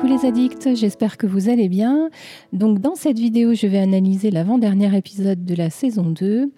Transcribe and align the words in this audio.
Coucou 0.00 0.14
les 0.14 0.26
addicts, 0.26 0.74
j'espère 0.74 1.18
que 1.18 1.26
vous 1.26 1.50
allez 1.50 1.68
bien. 1.68 2.08
Donc 2.54 2.78
dans 2.78 2.94
cette 2.94 3.18
vidéo, 3.18 3.52
je 3.52 3.66
vais 3.66 3.78
analyser 3.78 4.30
l'avant-dernier 4.30 4.96
épisode 4.96 5.44
de 5.44 5.54
la 5.54 5.68
saison 5.68 6.04
2. 6.04 6.50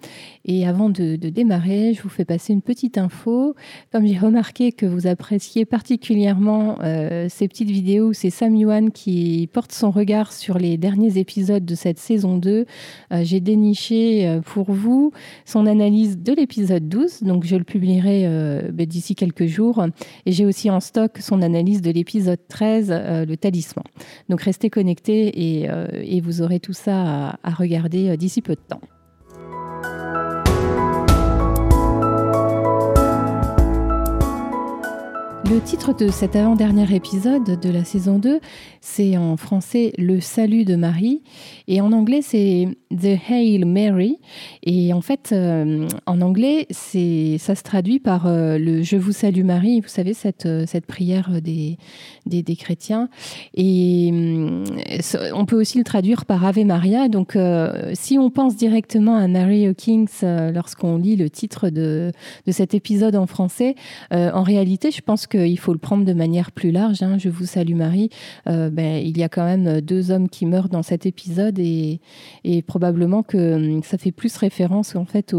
Et 0.45 0.65
avant 0.65 0.89
de, 0.89 1.15
démarrer, 1.15 1.93
je 1.93 2.01
vous 2.01 2.09
fais 2.09 2.23
passer 2.23 2.53
une 2.53 2.61
petite 2.61 2.97
info. 2.97 3.53
Comme 3.91 4.05
j'ai 4.05 4.17
remarqué 4.17 4.71
que 4.71 4.85
vous 4.85 5.07
appréciez 5.07 5.65
particulièrement 5.65 6.77
euh, 6.83 7.27
ces 7.29 7.49
petites 7.49 7.69
vidéos 7.69 8.13
c'est 8.13 8.29
Sam 8.29 8.55
Yuan 8.55 8.91
qui 8.91 9.49
porte 9.51 9.73
son 9.73 9.91
regard 9.91 10.31
sur 10.31 10.57
les 10.57 10.77
derniers 10.77 11.17
épisodes 11.17 11.65
de 11.65 11.75
cette 11.75 11.99
saison 11.99 12.37
2, 12.37 12.65
euh, 13.11 13.23
j'ai 13.23 13.41
déniché 13.41 14.27
euh, 14.27 14.39
pour 14.39 14.71
vous 14.71 15.11
son 15.45 15.65
analyse 15.65 16.17
de 16.17 16.33
l'épisode 16.33 16.87
12. 16.87 17.23
Donc 17.23 17.45
je 17.45 17.57
le 17.57 17.65
publierai 17.65 18.25
ben, 18.71 18.85
d'ici 18.85 19.15
quelques 19.15 19.47
jours. 19.47 19.85
Et 20.25 20.31
j'ai 20.31 20.45
aussi 20.45 20.69
en 20.69 20.79
stock 20.79 21.17
son 21.19 21.41
analyse 21.41 21.81
de 21.81 21.91
l'épisode 21.91 22.39
13, 22.47 22.91
talisman. 23.37 23.85
Donc 24.29 24.41
restez 24.41 24.69
connectés 24.69 25.61
et, 25.61 26.21
vous 26.21 26.41
aurez 26.41 26.59
tout 26.59 26.73
ça 26.73 27.37
à 27.43 27.49
regarder 27.51 28.15
d'ici 28.17 28.41
peu 28.41 28.53
de 28.55 28.61
temps. 28.67 28.81
Le 35.49 35.59
titre 35.59 35.93
de 35.93 36.07
cet 36.07 36.35
avant-dernier 36.37 36.95
épisode 36.95 37.59
de 37.59 37.69
la 37.69 37.83
saison 37.83 38.17
2, 38.17 38.39
c'est 38.79 39.17
en 39.17 39.35
français 39.35 39.91
Le 39.97 40.21
salut 40.21 40.63
de 40.63 40.75
Marie 40.75 41.21
et 41.67 41.81
en 41.81 41.91
anglais 41.91 42.21
c'est 42.21 42.67
The 42.93 43.17
Hail 43.29 43.65
Mary. 43.65 44.19
Et 44.63 44.93
en 44.93 45.01
fait, 45.01 45.31
euh, 45.31 45.87
en 46.05 46.21
anglais, 46.21 46.67
c'est 46.69 47.37
ça 47.39 47.55
se 47.55 47.63
traduit 47.63 47.99
par 47.99 48.27
euh, 48.27 48.57
le 48.57 48.83
Je 48.83 48.97
vous 48.97 49.11
salue 49.11 49.43
Marie, 49.43 49.81
vous 49.81 49.87
savez, 49.87 50.13
cette, 50.13 50.45
euh, 50.45 50.65
cette 50.67 50.85
prière 50.85 51.41
des, 51.41 51.77
des, 52.25 52.55
chrétiens. 52.55 53.09
Et 53.55 54.11
on 55.33 55.45
peut 55.45 55.59
aussi 55.59 55.77
le 55.77 55.83
traduire 55.83 56.25
par 56.25 56.45
Ave 56.45 56.63
Maria. 56.65 57.07
Donc, 57.07 57.37
si 57.93 58.17
on 58.17 58.29
pense 58.29 58.55
directement 58.55 59.15
à 59.15 59.27
Mary 59.27 59.67
Hawkins 59.67 60.05
lorsqu'on 60.53 60.97
lit 60.97 61.15
le 61.15 61.29
titre 61.29 61.69
de, 61.69 62.11
de 62.45 62.51
cet 62.51 62.73
épisode 62.73 63.15
en 63.15 63.25
français, 63.25 63.75
en 64.11 64.43
réalité, 64.43 64.91
je 64.91 65.01
pense 65.01 65.25
qu'il 65.35 65.59
faut 65.59 65.73
le 65.73 65.79
prendre 65.79 66.05
de 66.05 66.13
manière 66.13 66.51
plus 66.51 66.71
large. 66.71 67.03
Hein. 67.03 67.17
Je 67.17 67.29
vous 67.29 67.45
salue 67.45 67.75
Marie. 67.75 68.09
ben, 68.45 69.01
il 69.03 69.17
y 69.17 69.23
a 69.23 69.29
quand 69.29 69.45
même 69.45 69.81
deux 69.81 70.11
hommes 70.11 70.29
qui 70.29 70.45
meurent 70.45 70.69
dans 70.69 70.83
cet 70.83 71.05
épisode 71.05 71.59
et, 71.59 71.99
probablement 72.67 73.23
que 73.23 73.55
hum, 73.55 73.83
ça 73.83 73.97
fait 73.97 74.11
plus 74.11 74.35
référence 74.37 74.95
en 74.95 75.05
fait 75.05 75.35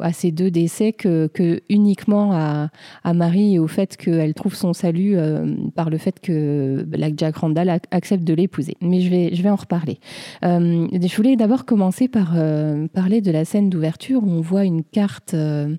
à 0.00 0.12
ces 0.12 0.30
deux 0.32 0.50
décès 0.50 0.92
que, 0.92 1.28
que 1.32 1.60
uniquement 1.68 2.32
à, 2.32 2.70
Marie 3.14 3.54
et 3.54 3.58
au 3.58 3.68
fait 3.68 3.96
qu'elle 3.96 4.34
trouve 4.34 4.54
son 4.54 4.72
salut 4.72 5.16
euh, 5.16 5.54
par 5.74 5.90
le 5.90 5.98
fait 5.98 6.20
que 6.20 6.86
Jack 7.16 7.36
Randall 7.36 7.68
accepte 7.90 8.24
de 8.24 8.34
l'épouser. 8.34 8.76
Mais 8.80 9.00
je 9.00 9.42
vais, 9.42 9.50
en 9.50 9.56
reparler. 9.56 9.98
Euh, 10.44 10.88
je 10.92 11.16
voulais 11.16 11.36
d'abord 11.36 11.64
commencer 11.64 12.08
par 12.08 12.32
euh, 12.36 12.86
parler 12.88 13.20
de 13.20 13.30
la 13.30 13.44
scène 13.44 13.70
d'ouverture 13.70 14.22
où 14.22 14.30
on 14.30 14.40
voit 14.40 14.64
une 14.64 14.82
carte 14.82 15.34
euh, 15.34 15.76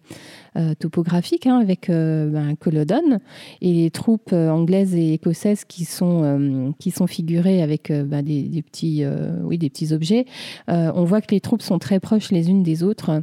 topographique 0.79 1.47
hein, 1.47 1.59
avec 1.59 1.89
euh, 1.89 2.29
ben, 2.29 2.55
Culloden 2.55 3.19
et 3.61 3.73
les 3.73 3.91
troupes 3.91 4.31
euh, 4.31 4.49
anglaises 4.49 4.95
et 4.95 5.13
écossaises 5.13 5.65
qui 5.65 5.85
sont, 5.85 6.73
qui 6.79 6.91
sont 6.91 7.07
figurées 7.07 7.61
avec 7.61 7.91
ben, 7.91 8.23
des, 8.23 8.61
petits, 8.61 9.03
oui, 9.43 9.57
des 9.57 9.69
petits 9.69 9.93
objets. 9.93 10.25
on 10.67 11.03
voit 11.03 11.21
que 11.21 11.31
les 11.31 11.41
troupes 11.41 11.61
sont 11.61 11.79
très 11.79 11.99
proches 11.99 12.31
les 12.31 12.49
unes 12.49 12.63
des 12.63 12.83
autres. 12.83 13.21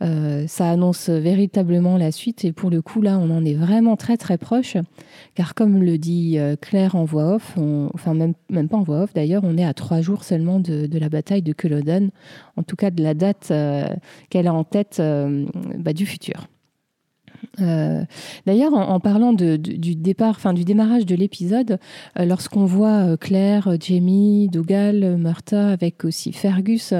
ça 0.00 0.70
annonce 0.70 1.08
véritablement 1.08 1.96
la 1.96 2.12
suite 2.12 2.44
et 2.44 2.52
pour 2.52 2.70
le 2.70 2.82
coup 2.82 3.00
là 3.00 3.18
on 3.18 3.30
en 3.30 3.44
est 3.44 3.54
vraiment 3.54 3.96
très 3.96 4.16
très 4.16 4.38
proche 4.38 4.76
car 5.34 5.54
comme 5.54 5.82
le 5.82 5.98
dit 5.98 6.38
Claire 6.60 6.96
en 6.96 7.04
voix 7.04 7.34
off, 7.34 7.56
enfin 7.94 8.14
même, 8.14 8.34
même 8.50 8.68
pas 8.68 8.76
en 8.76 8.82
voix 8.82 9.02
off 9.02 9.14
d'ailleurs, 9.14 9.42
on 9.44 9.56
est 9.56 9.64
à 9.64 9.74
trois 9.74 10.00
jours 10.00 10.24
seulement 10.24 10.60
de, 10.60 10.88
la 10.98 11.08
bataille 11.08 11.42
de 11.42 11.52
Culloden, 11.52 12.10
en 12.56 12.62
tout 12.62 12.76
cas 12.76 12.90
de 12.90 13.02
la 13.02 13.14
date 13.14 13.52
qu'elle 14.30 14.46
a 14.46 14.54
en 14.54 14.64
tête 14.64 15.02
bah, 15.78 15.92
du 15.92 16.06
futur. 16.06 16.48
Euh, 17.60 18.04
d'ailleurs, 18.46 18.74
en, 18.74 19.00
parlant 19.00 19.32
du 19.32 19.58
départ, 19.96 20.30
enfin 20.36 20.52
du 20.52 20.64
démarrage 20.64 21.06
de 21.06 21.14
l'épisode, 21.14 21.78
euh, 22.18 22.24
lorsqu'on 22.24 22.64
voit 22.64 23.12
euh, 23.12 23.16
Claire, 23.16 23.76
Jamie, 23.80 24.48
Dougal, 24.48 25.16
Martha, 25.16 25.68
avec 25.68 26.04
aussi 26.04 26.32
Fergus, 26.32 26.92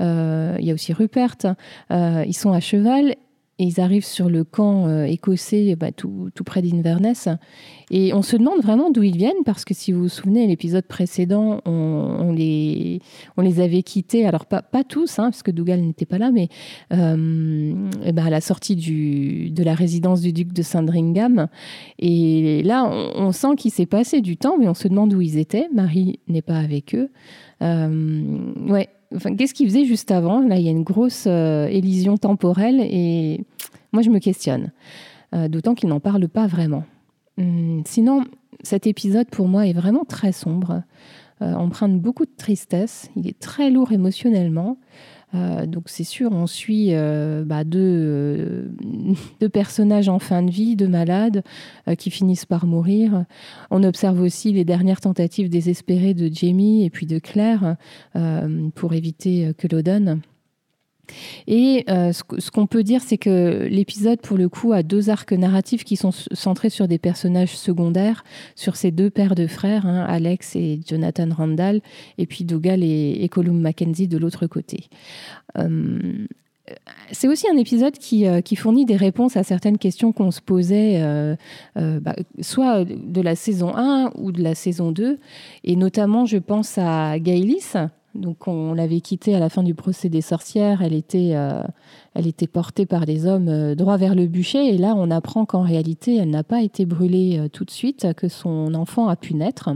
il 0.00 0.64
y 0.64 0.70
a 0.70 0.74
aussi 0.74 0.92
Rupert, 0.92 1.36
ils 1.90 2.36
sont 2.36 2.52
à 2.52 2.60
cheval 2.60 3.14
et 3.58 3.64
ils 3.64 3.80
arrivent 3.80 4.04
sur 4.04 4.28
le 4.28 4.44
camp 4.44 5.04
écossais 5.04 5.76
bah, 5.76 5.92
tout, 5.92 6.30
près 6.44 6.62
d'Inverness. 6.62 7.28
Et 7.90 8.12
on 8.12 8.22
se 8.22 8.36
demande 8.36 8.60
vraiment 8.62 8.90
d'où 8.90 9.02
ils 9.04 9.16
viennent, 9.16 9.44
parce 9.44 9.64
que 9.64 9.72
si 9.72 9.92
vous 9.92 10.02
vous 10.02 10.08
souvenez, 10.08 10.46
l'épisode 10.46 10.84
précédent, 10.84 11.60
on, 11.66 12.32
les, 12.32 13.00
avait 13.60 13.82
quittés, 13.82 14.26
alors 14.26 14.46
pas, 14.46 14.62
tous, 14.88 15.18
hein, 15.18 15.30
parce 15.30 15.42
que 15.42 15.52
Dougal 15.52 15.80
n'était 15.80 16.06
pas 16.06 16.18
là, 16.18 16.30
mais 16.32 16.48
euh, 16.92 17.72
bah, 18.12 18.24
à 18.24 18.30
la 18.30 18.40
sortie 18.40 18.74
de 18.76 19.62
la 19.62 19.74
résidence 19.74 20.20
du 20.20 20.32
duc 20.32 20.52
de 20.52 20.62
Sandringham. 20.62 21.46
Et 21.98 22.62
là, 22.64 22.90
on, 23.14 23.30
sent 23.32 23.54
qu'il 23.56 23.70
s'est 23.70 23.86
passé 23.86 24.20
du 24.20 24.36
temps, 24.36 24.56
mais 24.58 24.68
on 24.68 24.74
se 24.74 24.88
demande 24.88 25.14
où 25.14 25.20
ils 25.20 25.38
étaient. 25.38 25.68
Marie 25.72 26.18
n'est 26.26 26.42
pas 26.42 26.58
avec 26.58 26.94
eux. 26.94 27.10
Euh, 27.62 28.52
ouais, 28.68 28.88
qu'est-ce 29.38 29.54
qu'il 29.54 29.68
faisait 29.68 29.84
juste 29.84 30.10
avant? 30.10 30.40
Là, 30.40 30.56
il 30.56 30.64
y 30.64 30.68
a 30.68 30.72
une 30.72 30.82
grosse 30.82 31.24
euh, 31.26 31.66
élision 31.68 32.16
temporelle 32.16 32.80
et 32.80 33.44
moi, 33.92 34.02
je 34.02 34.10
me 34.10 34.18
questionne. 34.18 34.72
Euh, 35.34 35.48
d'autant 35.48 35.74
qu'il 35.74 35.88
n'en 35.88 36.00
parle 36.00 36.28
pas 36.28 36.46
vraiment. 36.46 36.84
Hum, 37.38 37.82
sinon, 37.86 38.24
cet 38.62 38.86
épisode, 38.86 39.28
pour 39.28 39.48
moi, 39.48 39.66
est 39.66 39.72
vraiment 39.72 40.04
très 40.04 40.32
sombre, 40.32 40.82
euh, 41.42 41.52
empreint 41.54 41.88
de 41.88 41.98
beaucoup 41.98 42.24
de 42.24 42.36
tristesse. 42.36 43.10
Il 43.16 43.28
est 43.28 43.38
très 43.38 43.70
lourd 43.70 43.92
émotionnellement. 43.92 44.78
Euh, 45.34 45.66
donc 45.66 45.84
c'est 45.86 46.04
sûr, 46.04 46.30
on 46.32 46.46
suit 46.46 46.88
euh, 46.92 47.44
bah, 47.44 47.62
euh, 47.74 48.68
deux, 49.40 49.48
personnages 49.48 50.08
en 50.08 50.18
fin 50.18 50.42
de 50.42 50.50
vie, 50.50 50.76
deux 50.76 50.88
malades 50.88 51.42
qui 51.98 52.10
finissent 52.10 52.46
par 52.46 52.66
mourir. 52.66 53.24
On 53.70 53.82
observe 53.82 54.20
aussi 54.20 54.52
les 54.52 54.64
dernières 54.64 55.00
tentatives 55.00 55.48
désespérées 55.48 56.14
de 56.14 56.32
Jamie 56.32 56.84
et 56.84 56.90
puis 56.90 57.06
de 57.06 57.18
Claire 57.18 57.76
pour 58.74 58.94
éviter 58.94 59.52
que 59.58 59.66
donne. 59.66 60.20
Et 61.46 61.84
euh, 61.88 62.12
ce, 62.12 62.50
qu'on 62.50 62.66
peut 62.66 62.82
dire, 62.82 63.02
c'est 63.02 63.18
que 63.18 63.66
l'épisode, 63.70 64.20
pour 64.20 64.36
le 64.36 64.48
coup, 64.48 64.72
a 64.72 64.82
deux 64.82 65.10
arcs 65.10 65.32
narratifs 65.32 65.84
qui 65.84 65.96
sont 65.96 66.10
centrés 66.10 66.70
sur 66.70 66.88
des 66.88 66.98
personnages 66.98 67.56
secondaires, 67.56 68.24
sur 68.54 68.76
ces 68.76 68.90
deux 68.90 69.10
pères 69.10 69.34
de 69.34 69.46
frères, 69.46 69.86
hein, 69.86 70.04
Alex 70.08 70.56
et 70.56 70.80
Jonathan 70.86 71.28
Randall, 71.36 71.80
et 72.18 72.26
puis 72.26 72.44
Dougal 72.44 72.82
et, 72.82 73.28
Colum 73.30 73.60
Mackenzie 73.60 74.08
de 74.08 74.18
l'autre 74.18 74.46
côté. 74.46 74.84
Euh, 75.58 76.26
c'est 77.12 77.28
aussi 77.28 77.46
un 77.48 77.56
épisode 77.56 77.92
qui, 77.92 78.26
euh, 78.26 78.40
qui, 78.40 78.56
fournit 78.56 78.84
des 78.86 78.96
réponses 78.96 79.36
à 79.36 79.44
certaines 79.44 79.78
questions 79.78 80.10
qu'on 80.10 80.32
se 80.32 80.40
posait, 80.40 81.00
bah, 81.76 82.16
soit 82.40 82.84
de 82.84 83.20
la 83.20 83.36
saison 83.36 83.76
1 83.76 84.12
ou 84.16 84.32
de 84.32 84.42
la 84.42 84.54
saison 84.54 84.90
2. 84.90 85.18
Et 85.62 85.76
notamment, 85.76 86.26
je 86.26 86.38
pense 86.38 86.76
à 86.78 87.18
Gaëlis, 87.20 87.74
donc 88.16 88.48
on 88.48 88.74
l'avait 88.74 89.00
quittée 89.00 89.34
à 89.34 89.38
la 89.38 89.48
fin 89.48 89.62
du 89.62 89.74
procès 89.74 90.08
des 90.08 90.20
sorcières. 90.20 90.82
Elle 90.82 90.94
était, 90.94 91.32
euh, 91.34 91.62
elle 92.14 92.26
était 92.26 92.46
portée 92.46 92.86
par 92.86 93.06
des 93.06 93.26
hommes 93.26 93.48
euh, 93.48 93.74
droit 93.74 93.96
vers 93.96 94.14
le 94.14 94.26
bûcher. 94.26 94.74
Et 94.74 94.78
là, 94.78 94.94
on 94.96 95.10
apprend 95.10 95.44
qu'en 95.44 95.62
réalité, 95.62 96.16
elle 96.16 96.30
n'a 96.30 96.44
pas 96.44 96.62
été 96.62 96.86
brûlée 96.86 97.38
euh, 97.38 97.48
tout 97.48 97.64
de 97.64 97.70
suite, 97.70 98.14
que 98.14 98.28
son 98.28 98.74
enfant 98.74 99.08
a 99.08 99.16
pu 99.16 99.34
naître 99.34 99.70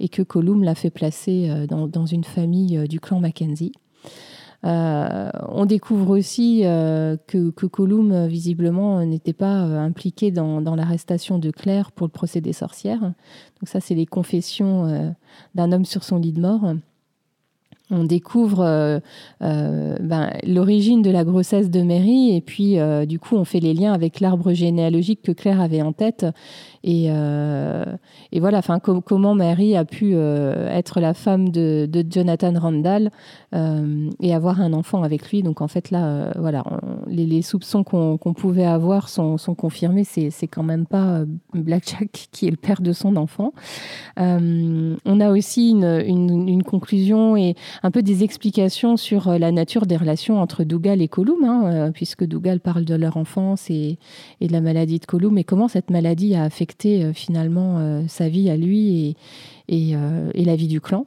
et 0.00 0.08
que 0.08 0.22
Colum 0.22 0.62
l'a 0.62 0.74
fait 0.74 0.90
placer 0.90 1.66
dans, 1.68 2.06
une 2.06 2.24
famille 2.24 2.86
du 2.86 3.00
clan 3.00 3.18
Mackenzie. 3.18 3.72
on 4.62 5.64
découvre 5.66 6.10
aussi 6.10 6.60
que, 6.62 7.50
que, 7.50 7.66
Colum, 7.66 8.26
visiblement, 8.26 9.02
n'était 9.06 9.32
pas 9.32 9.62
impliqué 9.62 10.30
dans, 10.30 10.60
dans 10.60 10.76
l'arrestation 10.76 11.38
de 11.38 11.50
Claire 11.50 11.92
pour 11.92 12.06
le 12.06 12.12
procès 12.12 12.42
des 12.42 12.52
sorcières. 12.52 13.00
Donc 13.00 13.14
ça, 13.68 13.80
c'est 13.80 13.94
les 13.94 14.04
confessions 14.04 15.14
d'un 15.54 15.72
homme 15.72 15.86
sur 15.86 16.04
son 16.04 16.18
lit 16.18 16.32
de 16.32 16.40
mort 16.40 16.74
on 17.90 18.04
découvre 18.04 18.60
euh, 18.60 18.98
euh, 19.42 19.96
ben, 20.00 20.32
l'origine 20.44 21.02
de 21.02 21.10
la 21.10 21.24
grossesse 21.24 21.70
de 21.70 21.82
Mary 21.82 22.36
et 22.36 22.40
puis 22.40 22.78
euh, 22.78 23.06
du 23.06 23.18
coup 23.18 23.36
on 23.36 23.44
fait 23.44 23.60
les 23.60 23.74
liens 23.74 23.92
avec 23.92 24.20
l'arbre 24.20 24.52
généalogique 24.52 25.22
que 25.22 25.32
Claire 25.32 25.60
avait 25.60 25.82
en 25.82 25.92
tête 25.92 26.26
et, 26.86 27.10
voilà 28.40 28.58
enfin 28.58 28.78
comment 28.78 29.34
Mary 29.34 29.76
a 29.76 29.84
pu 29.84 30.14
être 30.14 31.00
la 31.00 31.14
femme 31.14 31.48
de, 31.48 31.88
Jonathan 32.08 32.54
Randall 32.58 33.10
et 33.52 34.34
avoir 34.34 34.60
un 34.60 34.72
enfant 34.72 35.02
avec 35.02 35.30
lui. 35.30 35.42
Donc 35.42 35.60
en 35.60 35.68
fait 35.68 35.90
là 35.90 36.32
voilà 36.36 36.64
les, 37.08 37.42
soupçons 37.42 37.82
qu'on 37.84 38.34
pouvait 38.34 38.66
avoir 38.66 39.08
sont, 39.08 39.36
confirmés. 39.56 40.04
C'est 40.04 40.48
quand 40.48 40.62
même 40.62 40.86
pas 40.86 41.22
Blackjack 41.54 42.28
qui 42.32 42.46
est 42.46 42.50
le 42.50 42.56
père 42.56 42.80
de 42.80 42.92
son 42.92 43.16
enfant. 43.16 43.52
On 44.16 45.20
a 45.20 45.30
aussi 45.30 45.70
une 45.70 46.62
conclusion 46.62 47.36
et 47.36 47.54
un 47.82 47.90
peu 47.90 48.02
des 48.02 48.22
explications 48.22 48.96
sur 48.96 49.38
la 49.38 49.52
nature 49.52 49.86
des 49.86 49.96
relations 49.96 50.40
entre 50.40 50.64
Dougal 50.64 51.00
et 51.02 51.08
Colum, 51.08 51.44
hein, 51.44 51.90
puisque 51.92 52.24
Dougal 52.24 52.60
parle 52.60 52.84
de 52.84 52.94
leur 52.94 53.16
enfance 53.16 53.70
et, 53.70 53.98
de 54.40 54.52
la 54.52 54.60
maladie 54.60 54.98
de 54.98 55.06
Colum, 55.06 55.38
et 55.38 55.44
comment 55.44 55.68
cette 55.68 55.90
maladie 55.90 56.34
a 56.34 56.44
affecté 56.44 56.75
finalement 57.14 58.04
sa 58.08 58.28
vie 58.28 58.50
à 58.50 58.56
lui 58.56 59.16
et, 59.68 59.92
et 59.92 60.44
la 60.44 60.56
vie 60.56 60.68
du 60.68 60.80
clan. 60.80 61.04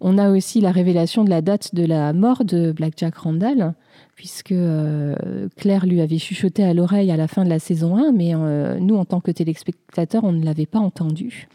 On 0.00 0.18
a 0.18 0.30
aussi 0.30 0.60
la 0.60 0.72
révélation 0.72 1.24
de 1.24 1.30
la 1.30 1.42
date 1.42 1.74
de 1.74 1.84
la 1.84 2.12
mort 2.12 2.44
de 2.44 2.72
Black 2.72 2.94
Jack 2.96 3.16
Randall, 3.16 3.74
puisque 4.14 4.52
euh, 4.52 5.48
Claire 5.56 5.86
lui 5.86 6.00
avait 6.00 6.18
chuchoté 6.18 6.64
à 6.64 6.74
l'oreille 6.74 7.10
à 7.10 7.16
la 7.16 7.28
fin 7.28 7.44
de 7.44 7.50
la 7.50 7.58
saison 7.58 7.96
1, 7.96 8.12
mais 8.12 8.34
euh, 8.34 8.78
nous, 8.78 8.96
en 8.96 9.04
tant 9.04 9.20
que 9.20 9.30
téléspectateurs, 9.30 10.24
on 10.24 10.32
ne 10.32 10.44
l'avait 10.44 10.66
pas 10.66 10.78
entendu. 10.78 11.48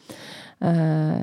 Euh, 0.63 1.17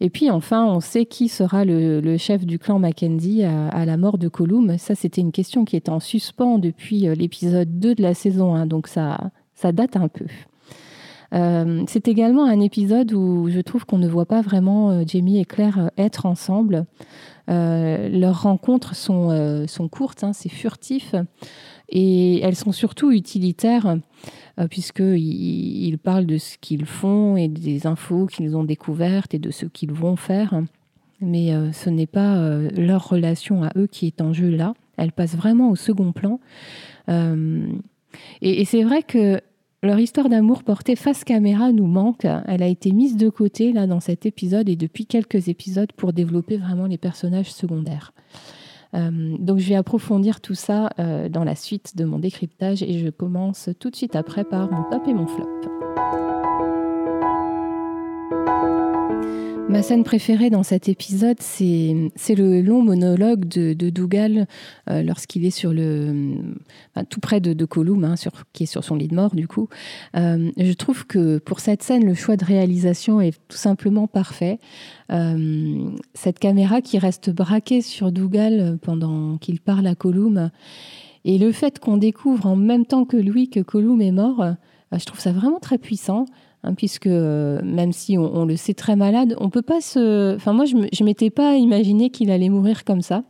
et 0.00 0.10
puis 0.10 0.30
enfin, 0.30 0.66
on 0.66 0.80
sait 0.80 1.06
qui 1.06 1.28
sera 1.28 1.64
le, 1.64 2.16
chef 2.18 2.44
du 2.44 2.58
clan 2.58 2.80
Mackenzie 2.80 3.44
à, 3.44 3.84
la 3.84 3.96
mort 3.96 4.18
de 4.18 4.28
Colum. 4.28 4.76
Ça, 4.78 4.96
c'était 4.96 5.20
une 5.20 5.30
question 5.30 5.64
qui 5.64 5.76
était 5.76 5.90
en 5.90 6.00
suspens 6.00 6.58
depuis 6.58 7.02
l'épisode 7.14 7.78
2 7.78 7.94
de 7.94 8.02
la 8.02 8.14
saison 8.14 8.54
1, 8.54 8.66
donc 8.66 8.88
ça, 8.88 9.30
ça 9.54 9.70
date 9.70 9.96
un 9.96 10.08
peu. 10.08 10.26
C'est 11.86 12.06
également 12.06 12.44
un 12.44 12.60
épisode 12.60 13.12
où 13.12 13.48
je 13.50 13.60
trouve 13.60 13.84
qu'on 13.86 13.98
ne 13.98 14.06
voit 14.06 14.26
pas 14.26 14.40
vraiment 14.40 15.04
Jamie 15.04 15.40
et 15.40 15.44
Claire 15.44 15.90
être 15.98 16.26
ensemble. 16.26 16.86
Euh, 17.50 18.08
leurs 18.08 18.42
rencontres 18.42 18.94
sont, 18.94 19.30
euh, 19.30 19.66
sont 19.66 19.88
courtes, 19.88 20.24
hein, 20.24 20.32
c'est 20.32 20.48
furtif, 20.48 21.14
et 21.90 22.40
elles 22.40 22.56
sont 22.56 22.72
surtout 22.72 23.12
utilitaires, 23.12 23.98
euh, 24.58 24.68
puisqu'ils 24.68 25.98
parlent 25.98 26.26
de 26.26 26.38
ce 26.38 26.56
qu'ils 26.58 26.86
font 26.86 27.36
et 27.36 27.48
des 27.48 27.86
infos 27.86 28.26
qu'ils 28.26 28.56
ont 28.56 28.64
découvertes 28.64 29.34
et 29.34 29.38
de 29.38 29.50
ce 29.50 29.66
qu'ils 29.66 29.92
vont 29.92 30.16
faire. 30.16 30.62
Mais 31.20 31.52
ce 31.72 31.88
n'est 31.88 32.08
pas 32.08 32.36
leur 32.76 33.08
relation 33.08 33.62
à 33.62 33.70
eux 33.76 33.86
qui 33.86 34.06
est 34.06 34.20
en 34.20 34.34
jeu 34.34 34.50
là. 34.50 34.74
Elle 34.98 35.12
passe 35.12 35.36
vraiment 35.36 35.70
au 35.70 35.76
second 35.76 36.12
plan. 36.12 36.38
et 37.08 38.64
c'est 38.66 38.82
vrai 38.82 39.02
que 39.02 39.40
leur 39.84 39.98
histoire 39.98 40.28
d'amour 40.28 40.62
portée 40.62 40.96
face 40.96 41.24
caméra 41.24 41.70
nous 41.72 41.86
manque. 41.86 42.26
Elle 42.46 42.62
a 42.62 42.66
été 42.66 42.92
mise 42.92 43.16
de 43.16 43.28
côté 43.28 43.72
là 43.72 43.86
dans 43.86 44.00
cet 44.00 44.26
épisode 44.26 44.68
et 44.68 44.76
depuis 44.76 45.06
quelques 45.06 45.48
épisodes 45.48 45.92
pour 45.92 46.12
développer 46.12 46.56
vraiment 46.56 46.86
les 46.86 46.98
personnages 46.98 47.52
secondaires. 47.52 48.12
Euh, 48.94 49.36
donc 49.38 49.58
je 49.58 49.68
vais 49.68 49.74
approfondir 49.74 50.40
tout 50.40 50.54
ça 50.54 50.90
euh, 50.98 51.28
dans 51.28 51.44
la 51.44 51.56
suite 51.56 51.96
de 51.96 52.04
mon 52.04 52.18
décryptage 52.18 52.82
et 52.82 52.98
je 52.98 53.10
commence 53.10 53.68
tout 53.80 53.90
de 53.90 53.96
suite 53.96 54.16
après 54.16 54.44
par 54.44 54.70
mon 54.70 54.84
top 54.90 55.06
et 55.08 55.14
mon 55.14 55.26
flop. 55.26 56.33
Ma 59.74 59.82
scène 59.82 60.04
préférée 60.04 60.50
dans 60.50 60.62
cet 60.62 60.88
épisode, 60.88 61.38
c'est 61.40 62.34
le 62.36 62.60
long 62.60 62.80
monologue 62.80 63.44
de, 63.48 63.90
Dougal 63.90 64.46
euh, 64.88 65.02
lorsqu'il 65.02 65.44
est 65.44 65.50
sur 65.50 65.72
le, 65.72 66.36
tout 67.10 67.18
près 67.18 67.40
de, 67.40 67.54
de 67.54 67.64
Colum, 67.64 68.04
hein, 68.04 68.14
qui 68.52 68.62
est 68.62 68.66
sur 68.66 68.84
son 68.84 68.94
lit 68.94 69.08
de 69.08 69.16
mort 69.16 69.34
du 69.34 69.48
coup. 69.48 69.68
Euh, 70.16 70.52
je 70.56 70.72
trouve 70.74 71.08
que 71.08 71.38
pour 71.38 71.58
cette 71.58 71.82
scène, 71.82 72.06
le 72.06 72.14
choix 72.14 72.36
de 72.36 72.44
réalisation 72.44 73.20
est 73.20 73.36
tout 73.48 73.56
simplement 73.56 74.06
parfait. 74.06 74.60
Euh, 75.10 75.90
cette 76.14 76.38
caméra 76.38 76.80
qui 76.80 76.96
reste 77.00 77.30
braquée 77.30 77.82
sur 77.82 78.12
Dougal 78.12 78.78
pendant 78.80 79.38
qu'il 79.38 79.58
parle 79.58 79.88
à 79.88 79.96
Colum, 79.96 80.50
et 81.24 81.36
le 81.36 81.50
fait 81.50 81.80
qu'on 81.80 81.96
découvre 81.96 82.46
en 82.46 82.54
même 82.54 82.86
temps 82.86 83.04
que 83.04 83.16
lui 83.16 83.50
que 83.50 83.58
Colum 83.58 84.00
est 84.00 84.12
mort, 84.12 84.54
je 84.92 85.04
trouve 85.04 85.18
ça 85.18 85.32
vraiment 85.32 85.58
très 85.58 85.78
puissant. 85.78 86.26
Hein, 86.64 86.72
puisque 86.74 87.06
euh, 87.06 87.60
même 87.62 87.92
si 87.92 88.16
on, 88.16 88.46
le 88.46 88.56
sait 88.56 88.72
très 88.72 88.96
malade, 88.96 89.36
on 89.38 89.50
peut 89.50 89.62
pas 89.62 89.82
se. 89.82 90.34
Enfin, 90.34 90.54
moi, 90.54 90.64
je, 90.64 91.04
m'étais 91.04 91.28
pas 91.28 91.56
imaginé 91.56 92.08
qu'il 92.08 92.30
allait 92.30 92.48
mourir 92.48 92.84
comme 92.84 93.02
ça. 93.02 93.22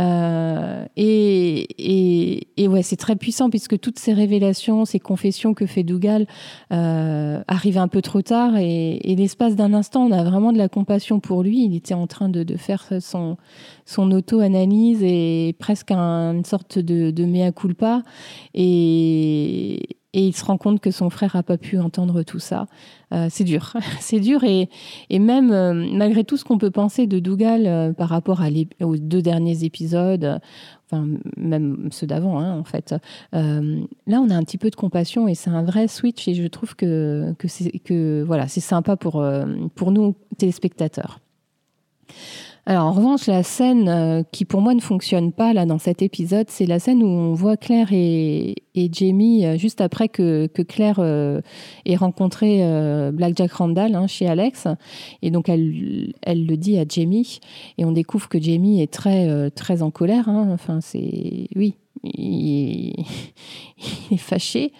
Euh, 0.00 0.84
et, 0.96 2.48
et, 2.56 2.66
ouais, 2.66 2.82
c'est 2.82 2.96
très 2.96 3.14
puissant 3.14 3.48
puisque 3.48 3.78
toutes 3.78 4.00
ces 4.00 4.12
révélations, 4.12 4.84
ces 4.84 4.98
confessions 4.98 5.54
que 5.54 5.66
fait 5.66 5.84
Dougal 5.84 6.26
euh, 6.72 7.40
arrivent 7.46 7.78
un 7.78 7.86
peu 7.86 8.02
trop 8.02 8.22
tard. 8.22 8.56
Et, 8.56 8.98
l'espace 9.16 9.54
d'un 9.54 9.72
instant, 9.72 10.06
on 10.06 10.10
a 10.10 10.24
vraiment 10.24 10.52
de 10.52 10.58
la 10.58 10.68
compassion 10.68 11.20
pour 11.20 11.44
lui. 11.44 11.64
Il 11.64 11.76
était 11.76 11.94
en 11.94 12.08
train 12.08 12.28
de, 12.28 12.42
de 12.42 12.56
faire 12.56 12.88
son, 12.98 13.36
son 13.86 14.10
auto-analyse 14.10 15.04
et 15.04 15.54
presque 15.60 15.92
une 15.92 16.44
sorte 16.44 16.80
de, 16.80 17.12
de 17.12 17.24
mea 17.24 17.52
culpa. 17.52 18.02
Et, 18.52 19.96
et 20.14 20.24
il 20.24 20.34
se 20.34 20.44
rend 20.44 20.56
compte 20.56 20.80
que 20.80 20.92
son 20.92 21.10
frère 21.10 21.32
n'a 21.34 21.42
pas 21.42 21.58
pu 21.58 21.78
entendre 21.78 22.22
tout 22.22 22.38
ça. 22.38 22.66
Euh, 23.12 23.26
c'est 23.30 23.44
dur, 23.44 23.74
c'est 24.00 24.20
dur 24.20 24.44
et, 24.44 24.68
même 25.10 25.50
euh, 25.52 25.74
malgré 25.92 26.24
tout 26.24 26.36
ce 26.36 26.44
qu'on 26.44 26.56
peut 26.56 26.70
penser 26.70 27.06
de 27.06 27.18
Dougal 27.18 27.66
euh, 27.66 27.92
par 27.92 28.08
rapport 28.08 28.40
aux 28.80 28.96
deux 28.96 29.20
derniers 29.20 29.64
épisodes, 29.64 30.40
enfin 30.86 31.06
même 31.36 31.88
ceux 31.90 32.06
d'avant 32.06 32.38
hein, 32.38 32.58
en 32.58 32.64
fait, 32.64 32.94
là 33.32 34.20
on 34.20 34.30
a 34.30 34.36
un 34.36 34.42
petit 34.42 34.58
peu 34.58 34.70
de 34.70 34.76
compassion 34.76 35.26
et 35.26 35.34
c'est 35.34 35.50
un 35.50 35.64
vrai 35.64 35.88
switch 35.88 36.28
et 36.28 36.34
je 36.34 36.46
trouve 36.46 36.76
que, 36.76 37.34
que 37.84 38.22
voilà 38.22 38.46
c'est 38.46 38.60
sympa 38.60 38.96
pour, 38.96 39.24
pour 39.74 39.90
nous 39.90 40.14
téléspectateurs. 40.38 41.18
Alors 42.66 42.86
en 42.86 42.92
revanche, 42.92 43.26
la 43.26 43.42
scène 43.42 43.88
euh, 43.90 44.22
qui 44.32 44.46
pour 44.46 44.62
moi 44.62 44.72
ne 44.74 44.80
fonctionne 44.80 45.32
pas 45.32 45.52
là 45.52 45.66
dans 45.66 45.78
cet 45.78 46.00
épisode, 46.00 46.46
c'est 46.48 46.64
la 46.64 46.78
scène 46.78 47.02
où 47.02 47.06
on 47.06 47.34
voit 47.34 47.58
Claire 47.58 47.88
et, 47.92 48.54
Jamie 48.74 49.44
euh, 49.44 49.58
juste 49.58 49.82
après 49.82 50.08
que, 50.08 50.46
Claire 50.62 50.96
euh, 50.98 51.42
ait 51.84 51.94
rencontré 51.94 52.62
Black 53.12 53.36
Jack 53.36 53.52
Randall 53.52 53.94
hein, 53.94 54.06
chez 54.06 54.26
Alex, 54.26 54.66
et 55.20 55.30
donc 55.30 55.50
elle, 55.50 56.14
elle 56.22 56.46
le 56.46 56.56
dit 56.56 56.78
à 56.78 56.84
Jamie, 56.88 57.38
et 57.76 57.84
on 57.84 57.92
découvre 57.92 58.30
que 58.30 58.40
Jamie 58.40 58.80
est 58.80 58.90
très 58.92 59.50
très 59.50 59.82
en 59.82 59.90
colère. 59.90 60.30
Hein. 60.30 60.48
Enfin 60.50 60.80
c'est 60.80 61.48
oui, 61.56 61.74
il, 62.14 63.04
est 64.10 64.16
fâché, 64.16 64.72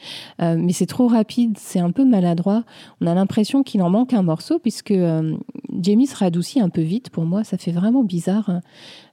euh, 0.42 0.56
mais 0.58 0.72
c'est 0.72 0.86
trop 0.86 1.08
rapide, 1.08 1.56
c'est 1.58 1.78
un 1.78 1.90
peu 1.90 2.04
maladroit. 2.04 2.64
On 3.00 3.06
a 3.06 3.14
l'impression 3.14 3.62
qu'il 3.62 3.82
en 3.82 3.90
manque 3.90 4.12
un 4.12 4.22
morceau, 4.22 4.58
puisque 4.58 4.90
euh, 4.90 5.36
Jamie 5.80 6.06
se 6.06 6.16
radoucit 6.16 6.60
un 6.60 6.68
peu 6.68 6.82
vite 6.82 7.10
pour 7.10 7.24
moi, 7.24 7.44
ça 7.44 7.56
fait 7.56 7.72
vraiment 7.72 8.04
bizarre. 8.04 8.60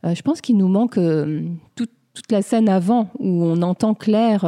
Euh, 0.06 0.14
je 0.14 0.22
pense 0.22 0.42
qu'il 0.42 0.58
nous 0.58 0.68
manque 0.68 1.00
toute 1.76 2.32
la 2.32 2.42
scène 2.42 2.68
avant, 2.68 3.10
où 3.20 3.44
on 3.44 3.62
entend 3.62 3.94
Claire 3.94 4.46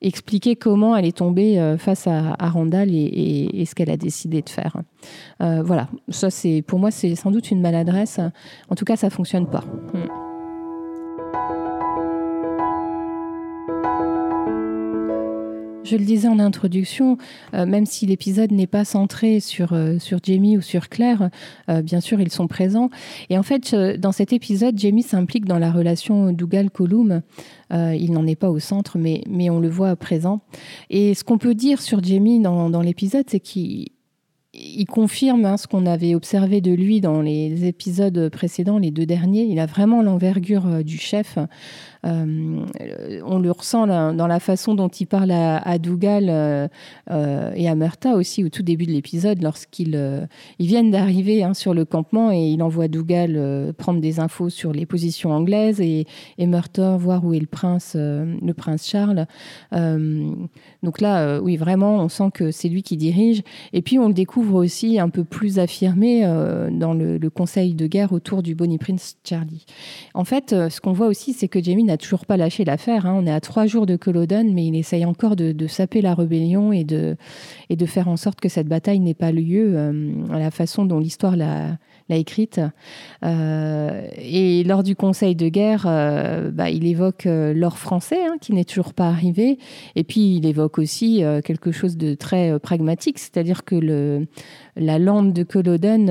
expliquer 0.00 0.54
comment 0.54 0.94
elle 0.96 1.06
est 1.06 1.16
tombée 1.16 1.76
face 1.78 2.06
à, 2.06 2.34
Randall 2.38 2.90
et, 2.90 3.64
ce 3.66 3.74
qu'elle 3.74 3.90
a 3.90 3.96
décidé 3.96 4.42
de 4.42 4.48
faire. 4.48 4.76
voilà, 5.40 5.88
ça 6.08 6.30
c'est 6.30 6.62
pour 6.62 6.78
moi 6.78 6.90
c'est 6.90 7.14
sans 7.14 7.30
doute 7.30 7.50
une 7.50 7.60
maladresse. 7.60 8.20
En 8.70 8.74
tout 8.74 8.84
cas, 8.84 8.96
ça 8.96 9.10
fonctionne 9.10 9.46
pas. 9.46 9.64
Hmm. 9.92 10.23
Je 15.84 15.96
le 15.96 16.04
disais 16.04 16.28
en 16.28 16.38
introduction, 16.38 17.18
euh, 17.52 17.66
même 17.66 17.84
si 17.84 18.06
l'épisode 18.06 18.52
n'est 18.52 18.66
pas 18.66 18.86
centré 18.86 19.38
sur, 19.38 19.74
euh, 19.74 19.98
sur 19.98 20.18
Jamie 20.22 20.56
ou 20.56 20.62
sur 20.62 20.88
Claire, 20.88 21.28
euh, 21.68 21.82
bien 21.82 22.00
sûr, 22.00 22.22
ils 22.22 22.32
sont 22.32 22.46
présents. 22.46 22.88
Et 23.28 23.36
en 23.36 23.42
fait, 23.42 23.74
dans 23.74 24.12
cet 24.12 24.32
épisode, 24.32 24.78
Jamie 24.78 25.02
s'implique 25.02 25.44
dans 25.44 25.58
la 25.58 25.70
relation 25.70 26.32
Dougal-Colum. 26.32 27.20
il 27.70 28.12
n'en 28.12 28.26
est 28.26 28.34
pas 28.34 28.48
au 28.48 28.58
centre, 28.58 28.96
mais, 28.96 29.22
mais 29.28 29.50
on 29.50 29.60
le 29.60 29.68
voit 29.68 29.90
à 29.90 29.96
présent. 29.96 30.40
Et 30.88 31.12
ce 31.12 31.22
qu'on 31.22 31.36
peut 31.36 31.54
dire 31.54 31.82
sur 31.82 32.02
Jamie 32.02 32.40
dans, 32.40 32.70
dans 32.70 32.80
l'épisode, 32.80 33.26
c'est 33.28 33.40
qu'il 33.40 33.88
il 34.56 34.86
confirme 34.86 35.44
hein, 35.44 35.56
ce 35.56 35.66
qu'on 35.66 35.84
avait 35.84 36.14
observé 36.14 36.60
de 36.60 36.72
lui 36.72 37.00
dans 37.00 37.20
les 37.20 37.64
épisodes 37.64 38.28
précédents, 38.28 38.78
les 38.78 38.92
deux 38.92 39.04
derniers. 39.04 39.42
Il 39.42 39.58
a 39.58 39.66
vraiment 39.66 40.00
l'envergure 40.00 40.84
du 40.84 40.96
chef. 40.96 41.38
Euh, 42.04 43.20
on 43.24 43.38
le 43.38 43.50
ressent 43.50 43.86
dans 43.86 44.26
la 44.26 44.40
façon 44.40 44.74
dont 44.74 44.88
il 44.88 45.06
parle 45.06 45.30
à, 45.30 45.78
Dougal 45.78 46.26
euh, 46.28 46.68
euh, 47.10 47.52
et 47.54 47.68
à 47.68 47.74
Murta 47.74 48.14
aussi 48.14 48.44
au 48.44 48.48
tout 48.48 48.62
début 48.62 48.86
de 48.86 48.92
l'épisode, 48.92 49.42
lorsqu'ils 49.42 50.28
ils 50.58 50.66
viennent 50.66 50.90
d'arriver 50.90 51.42
hein, 51.42 51.54
sur 51.54 51.74
le 51.74 51.84
campement 51.84 52.30
et 52.30 52.48
il 52.48 52.62
envoie 52.62 52.88
Dougal 52.88 53.72
prendre 53.78 54.00
des 54.00 54.20
infos 54.20 54.50
sur 54.50 54.72
les 54.72 54.86
positions 54.86 55.32
anglaises 55.32 55.80
et, 55.80 56.06
Murta 56.38 56.96
voir 56.96 57.24
où 57.24 57.32
est 57.32 57.40
le 57.40 57.46
prince, 57.46 57.94
le 57.96 58.52
prince 58.52 58.86
Charles. 58.88 59.26
donc 59.72 61.00
là, 61.00 61.40
oui, 61.40 61.56
vraiment, 61.56 61.96
on 61.96 62.08
sent 62.08 62.30
que 62.32 62.50
c'est 62.50 62.68
lui 62.68 62.82
qui 62.82 62.96
dirige. 62.96 63.42
Et 63.72 63.82
puis 63.82 63.98
on 63.98 64.08
le 64.08 64.14
découvre 64.14 64.56
aussi 64.56 64.98
un 64.98 65.08
peu 65.08 65.24
plus 65.24 65.58
affirmé 65.58 66.22
dans 66.70 66.94
le, 66.94 67.18
conseil 67.30 67.74
de 67.74 67.86
guerre 67.86 68.12
autour 68.12 68.42
du 68.42 68.54
Bonnie 68.54 68.78
Prince 68.78 69.16
Charlie. 69.24 69.64
En 70.12 70.24
fait, 70.24 70.50
ce 70.50 70.80
qu'on 70.80 70.92
voit 70.92 71.06
aussi, 71.06 71.32
c'est 71.32 71.48
que 71.48 71.62
Jamie 71.62 71.84
n'a 71.84 71.93
toujours 71.96 72.26
pas 72.26 72.36
lâché 72.36 72.64
l'affaire. 72.64 73.06
Hein. 73.06 73.14
On 73.16 73.26
est 73.26 73.32
à 73.32 73.40
trois 73.40 73.66
jours 73.66 73.86
de 73.86 73.96
Culloden, 73.96 74.52
mais 74.52 74.66
il 74.66 74.76
essaye 74.76 75.04
encore 75.04 75.36
de, 75.36 75.66
saper 75.66 76.02
la 76.02 76.14
rébellion 76.14 76.72
et 76.72 76.84
de, 76.84 77.16
et 77.70 77.76
de 77.76 77.86
faire 77.86 78.08
en 78.08 78.16
sorte 78.16 78.40
que 78.40 78.48
cette 78.48 78.68
bataille 78.68 79.00
n'ait 79.00 79.14
pas 79.14 79.32
lieu 79.32 79.72
euh, 79.74 80.12
à 80.30 80.38
la 80.38 80.50
façon 80.50 80.84
dont 80.84 80.98
l'histoire 80.98 81.36
l'a 81.36 81.78
l'a 82.10 82.16
écrite. 82.16 82.60
Euh, 83.24 84.06
et 84.18 84.62
lors 84.64 84.82
du 84.82 84.94
conseil 84.94 85.34
de 85.34 85.48
guerre, 85.48 85.86
euh, 85.86 86.50
bah, 86.50 86.68
il 86.68 86.86
évoque 86.86 87.24
l'or 87.24 87.78
français, 87.78 88.26
hein, 88.26 88.36
qui 88.42 88.52
n'est 88.52 88.66
toujours 88.66 88.92
pas 88.92 89.08
arrivé. 89.08 89.58
Et 89.96 90.04
puis, 90.04 90.36
il 90.36 90.44
évoque 90.44 90.78
aussi 90.78 91.22
quelque 91.44 91.72
chose 91.72 91.96
de 91.96 92.14
très 92.14 92.58
pragmatique, 92.58 93.18
c'est-à-dire 93.18 93.64
que 93.64 93.74
le, 93.74 94.26
la 94.76 94.98
lande 94.98 95.32
de 95.32 95.42
Culloden 95.42 96.08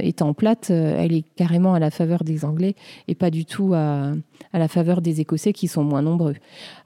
étant 0.00 0.34
plate, 0.34 0.70
elle 0.70 1.12
est 1.12 1.24
carrément 1.36 1.74
à 1.74 1.78
la 1.78 1.90
faveur 1.90 2.24
des 2.24 2.44
Anglais 2.44 2.74
et 3.08 3.14
pas 3.14 3.30
du 3.30 3.44
tout 3.44 3.72
à, 3.74 4.12
la 4.52 4.68
faveur 4.68 5.00
des 5.00 5.20
Écossais 5.20 5.52
qui 5.52 5.68
sont 5.68 5.84
moins 5.84 6.02
nombreux. 6.02 6.34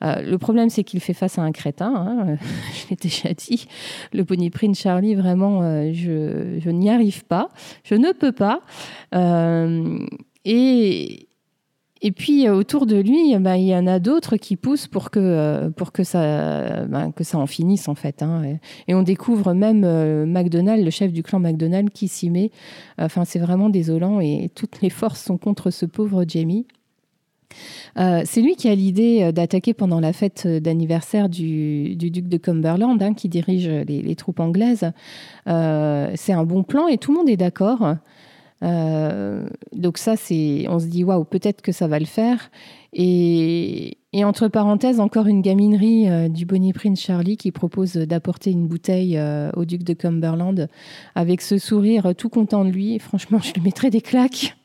le 0.02 0.36
problème, 0.36 0.70
c'est 0.70 0.84
qu'il 0.84 1.00
fait 1.00 1.14
face 1.14 1.38
à 1.38 1.42
un 1.42 1.52
crétin, 1.52 1.92
hein, 1.94 2.36
je 2.74 2.90
l'ai 2.90 2.96
déjà 2.96 3.32
dit. 3.34 3.66
Le 4.12 4.24
Bonnie 4.24 4.50
Prince 4.50 4.78
Charlie, 4.78 5.14
vraiment, 5.14 5.62
je, 5.92 6.58
je 6.58 6.70
n'y 6.70 6.90
arrive 6.90 7.24
pas, 7.24 7.50
je 7.84 7.94
ne 7.94 8.12
peux 8.12 8.32
pas. 8.32 8.60
et 10.44 11.29
et 12.02 12.12
puis 12.12 12.46
euh, 12.46 12.54
autour 12.54 12.86
de 12.86 12.96
lui, 12.96 13.36
bah, 13.38 13.56
il 13.58 13.66
y 13.66 13.76
en 13.76 13.86
a 13.86 13.98
d'autres 13.98 14.36
qui 14.36 14.56
poussent 14.56 14.86
pour 14.86 15.10
que, 15.10 15.20
euh, 15.20 15.70
pour 15.70 15.92
que, 15.92 16.02
ça, 16.02 16.84
bah, 16.86 17.10
que 17.14 17.24
ça 17.24 17.38
en 17.38 17.46
finisse 17.46 17.88
en 17.88 17.94
fait. 17.94 18.22
Hein. 18.22 18.58
Et, 18.88 18.94
on 18.94 19.02
découvre 19.02 19.52
même 19.52 19.80
McDonald, 20.26 20.84
le 20.84 20.90
chef 20.90 21.12
du 21.12 21.22
clan 21.22 21.40
McDonald, 21.40 21.90
qui 21.90 22.08
s'y 22.08 22.30
met. 22.30 22.50
Enfin, 22.98 23.24
c'est 23.24 23.38
vraiment 23.38 23.68
désolant 23.68 24.20
et 24.20 24.50
toutes 24.54 24.80
les 24.82 24.90
forces 24.90 25.22
sont 25.22 25.38
contre 25.38 25.70
ce 25.70 25.86
pauvre 25.86 26.24
Jamie. 26.26 26.66
c'est 27.96 28.40
lui 28.40 28.56
qui 28.56 28.68
a 28.68 28.74
l'idée 28.74 29.32
d'attaquer 29.32 29.74
pendant 29.74 30.00
la 30.00 30.12
fête 30.12 30.46
d'anniversaire 30.46 31.28
du, 31.28 31.96
duc 31.96 32.28
de 32.28 32.36
Cumberland, 32.36 33.02
hein, 33.02 33.14
qui 33.14 33.28
dirige 33.28 33.68
les 33.68 34.16
troupes 34.16 34.40
anglaises. 34.40 34.90
c'est 35.46 36.32
un 36.32 36.44
bon 36.44 36.62
plan 36.62 36.88
et 36.88 36.98
tout 36.98 37.12
le 37.12 37.18
monde 37.18 37.28
est 37.28 37.38
d'accord. 37.38 37.96
Euh, 38.62 39.46
donc 39.72 39.98
ça, 39.98 40.16
c'est, 40.16 40.66
on 40.68 40.78
se 40.78 40.86
dit 40.86 41.04
waouh, 41.04 41.24
peut-être 41.24 41.62
que 41.62 41.72
ça 41.72 41.88
va 41.88 41.98
le 41.98 42.06
faire. 42.06 42.50
Et, 42.92 43.96
entre 44.24 44.48
parenthèses, 44.48 45.00
encore 45.00 45.26
une 45.28 45.40
gaminerie 45.40 46.08
euh, 46.08 46.28
du 46.28 46.44
Bonnie 46.44 46.72
Prince 46.72 47.00
Charlie 47.00 47.36
qui 47.36 47.52
propose 47.52 47.94
d'apporter 47.94 48.50
une 48.50 48.66
bouteille 48.66 49.16
euh, 49.16 49.50
au 49.56 49.64
duc 49.64 49.84
de 49.84 49.94
Cumberland 49.94 50.68
avec 51.14 51.40
ce 51.40 51.58
sourire 51.58 52.14
tout 52.16 52.28
content 52.28 52.64
de 52.64 52.70
lui. 52.70 52.98
franchement, 52.98 53.38
je 53.42 53.52
lui 53.52 53.62
mettrais 53.62 53.90
des 53.90 54.00
claques. 54.00 54.56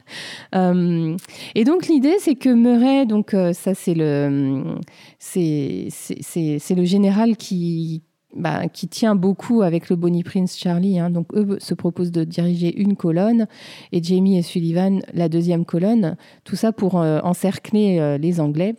et 0.54 1.64
donc 1.64 1.88
l'idée, 1.88 2.16
c'est 2.20 2.36
que 2.36 2.50
Murray, 2.50 3.08
donc 3.08 3.36
ça 3.54 3.74
c'est 3.74 3.96
le, 3.96 4.78
c'est, 5.18 5.88
c'est 5.90 6.76
le 6.76 6.84
général 6.84 7.38
qui 7.38 8.04
bah, 8.36 8.68
qui 8.68 8.90
tient 8.90 9.16
beaucoup 9.16 9.62
avec 9.62 9.90
le 9.90 9.96
Bonnie 9.96 10.24
Prince 10.24 10.58
Charlie. 10.58 11.00
Hein. 11.00 11.10
Donc 11.10 11.34
eux 11.34 11.58
se 11.60 11.74
proposent 11.74 12.12
de 12.12 12.26
diriger 12.26 12.78
une 12.78 12.98
colonne 12.98 13.48
et 13.94 14.04
Jamie 14.04 14.38
et 14.38 14.42
Sullivan 14.42 15.00
la 15.14 15.30
deuxième 15.30 15.64
colonne. 15.64 16.18
Tout 16.44 16.58
ça 16.58 16.74
pour 16.74 17.00
euh, 17.00 17.20
encercler 17.24 18.00
euh, 18.00 18.18
les 18.18 18.42
Anglais. 18.42 18.76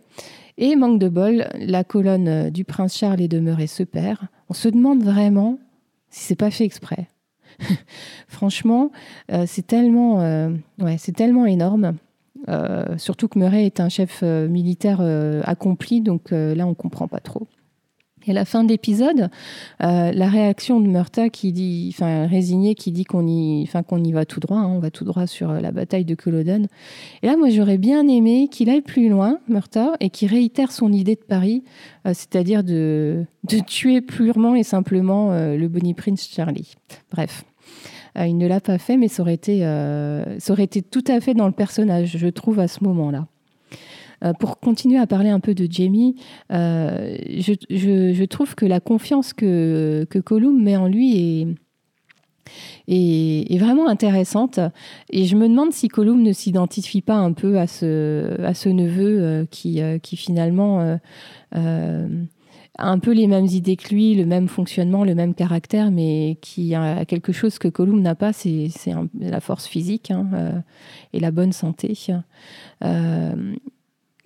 Et 0.59 0.75
manque 0.75 0.99
de 0.99 1.09
bol, 1.09 1.47
la 1.59 1.83
colonne 1.83 2.27
euh, 2.27 2.49
du 2.51 2.65
prince 2.65 2.95
Charles 2.95 3.21
est 3.21 3.27
demeurée 3.27 3.67
se 3.67 3.81
perd. 3.81 4.19
On 4.49 4.53
se 4.53 4.69
demande 4.69 5.03
vraiment 5.03 5.57
si 6.11 6.25
c'est 6.25 6.35
pas 6.35 6.51
fait 6.51 6.63
exprès. 6.63 7.07
Franchement, 8.27 8.91
c'est 9.47 9.65
tellement, 9.65 10.19
ouais, 10.79 10.97
c'est 10.99 11.15
tellement 11.15 11.47
énorme. 11.47 11.95
surtout 12.97 13.27
que 13.27 13.39
Murray 13.39 13.65
est 13.65 13.79
un 13.79 13.89
chef 13.89 14.21
militaire 14.21 15.01
accompli, 15.43 16.01
donc 16.01 16.29
là 16.29 16.67
on 16.67 16.75
comprend 16.75 17.07
pas 17.07 17.19
trop. 17.19 17.47
Et 18.27 18.31
à 18.31 18.33
la 18.33 18.45
fin 18.45 18.63
de 18.63 18.69
l'épisode, 18.69 19.29
euh, 19.83 20.11
la 20.11 20.27
réaction 20.27 20.81
de 20.81 20.87
Murta 20.87 21.29
qui 21.29 21.53
dit, 21.53 21.93
enfin 21.93 22.27
résigné, 22.27 22.75
qui 22.75 22.91
dit 22.91 23.05
qu'on 23.05 23.25
y, 23.25 23.63
enfin 23.63 23.83
qu'on 23.83 24.03
y 24.03 24.11
va 24.11 24.25
tout 24.25 24.41
droit, 24.41 24.57
hein, 24.57 24.67
on 24.67 24.79
va 24.79 24.91
tout 24.91 25.05
droit 25.05 25.27
sur 25.27 25.49
euh, 25.49 25.59
la 25.61 25.71
bataille 25.71 26.03
de 26.03 26.13
Culloden. 26.13 26.67
Et 27.23 27.27
là, 27.27 27.37
moi, 27.37 27.49
j'aurais 27.49 27.77
bien 27.77 28.05
aimé 28.07 28.49
qu'il 28.51 28.69
aille 28.69 28.81
plus 28.81 29.07
loin, 29.07 29.39
Murta, 29.47 29.93
et 30.01 30.09
qu'il 30.09 30.29
réitère 30.29 30.73
son 30.73 30.91
idée 30.91 31.15
de 31.15 31.21
Paris, 31.21 31.63
euh, 32.05 32.09
c'est-à-dire 32.13 32.65
de, 32.65 33.23
de 33.49 33.59
tuer 33.59 34.01
purement 34.01 34.55
et 34.55 34.63
simplement 34.63 35.31
le 35.31 35.67
Bonnie 35.67 35.93
Prince 35.93 36.27
Charlie. 36.29 36.73
Bref. 37.11 37.45
il 38.17 38.37
ne 38.37 38.47
l'a 38.47 38.59
pas 38.59 38.77
fait, 38.77 38.97
mais 38.97 39.07
ça 39.07 39.21
aurait, 39.21 39.35
été, 39.35 39.61
ça 39.61 40.53
aurait 40.53 40.63
été 40.63 40.81
tout 40.81 41.03
à 41.07 41.21
fait 41.21 41.33
dans 41.33 41.47
le 41.47 41.53
personnage, 41.53 42.17
je 42.17 42.27
trouve, 42.27 42.59
à 42.59 42.67
ce 42.67 42.83
moment-là. 42.83 43.27
Euh, 44.23 44.33
pour 44.33 44.59
continuer 44.59 44.97
à 44.97 45.07
parler 45.07 45.29
un 45.29 45.39
peu 45.39 45.53
de 45.53 45.67
Jamie, 45.69 46.15
euh, 46.51 47.17
je, 47.29 48.25
trouve 48.25 48.55
que 48.55 48.65
la 48.65 48.79
confiance 48.79 49.33
que, 49.33 50.07
que 50.09 50.19
Colum 50.19 50.61
met 50.61 50.75
en 50.75 50.87
lui 50.87 51.55
est, 52.87 53.57
vraiment 53.59 53.87
intéressante. 53.87 54.59
Et 55.11 55.25
je 55.25 55.35
me 55.35 55.47
demande 55.47 55.71
si 55.71 55.87
Colum 55.87 56.23
ne 56.23 56.33
s'identifie 56.33 57.01
pas 57.01 57.15
un 57.15 57.33
peu 57.33 57.59
à 57.59 57.67
ce, 57.67 58.69
neveu 58.69 59.21
euh, 59.21 59.45
qui, 59.45 59.81
qui 60.01 60.17
finalement 60.17 60.97
a 62.79 62.91
un 62.91 62.99
peu 62.99 63.11
les 63.11 63.25
mêmes 63.25 63.47
idées 63.47 63.75
que 63.75 63.89
lui, 63.89 64.13
le 64.13 64.25
même 64.25 64.47
fonctionnement, 64.47 65.03
le 65.03 65.15
même 65.15 65.33
caractère, 65.33 65.89
mais 65.91 66.37
qui 66.41 66.75
a 66.75 67.05
quelque 67.05 67.31
chose 67.31 67.57
que 67.59 67.67
Colum 67.67 68.01
n'a 68.01 68.15
pas, 68.15 68.33
c'est 68.33 68.69
la 69.19 69.41
force 69.41 69.67
physique 69.67 70.11
hein, 70.11 70.63
et 71.13 71.19
la 71.19 71.31
bonne 71.31 71.53
santé. 71.53 71.97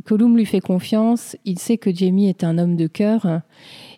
Colum 0.05 0.37
lui 0.37 0.45
fait 0.45 0.59
confiance, 0.59 1.35
il 1.45 1.59
sait 1.59 1.77
que 1.77 1.93
Jamie 1.93 2.29
est 2.29 2.43
un 2.43 2.57
homme 2.57 2.75
de 2.75 2.87
cœur. 2.87 3.41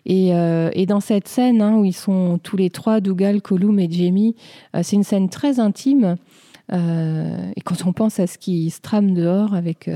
Et, 0.06 0.34
euh, 0.34 0.70
dans 0.86 1.00
cette 1.00 1.28
scène 1.28 1.62
hein, 1.62 1.76
où 1.76 1.84
ils 1.84 1.94
sont 1.94 2.38
tous 2.42 2.56
les 2.56 2.70
trois, 2.70 3.00
Dougal, 3.00 3.40
Colum 3.40 3.78
et 3.78 3.90
Jamie, 3.90 4.36
euh, 4.74 4.80
c'est 4.82 4.96
une 4.96 5.04
scène 5.04 5.28
très 5.28 5.60
intime. 5.60 6.16
Euh, 6.72 7.50
et 7.56 7.60
quand 7.60 7.86
on 7.86 7.92
pense 7.92 8.20
à 8.20 8.26
ce 8.26 8.38
qui 8.38 8.70
se 8.70 8.80
trame 8.80 9.14
dehors 9.14 9.54
avec, 9.54 9.90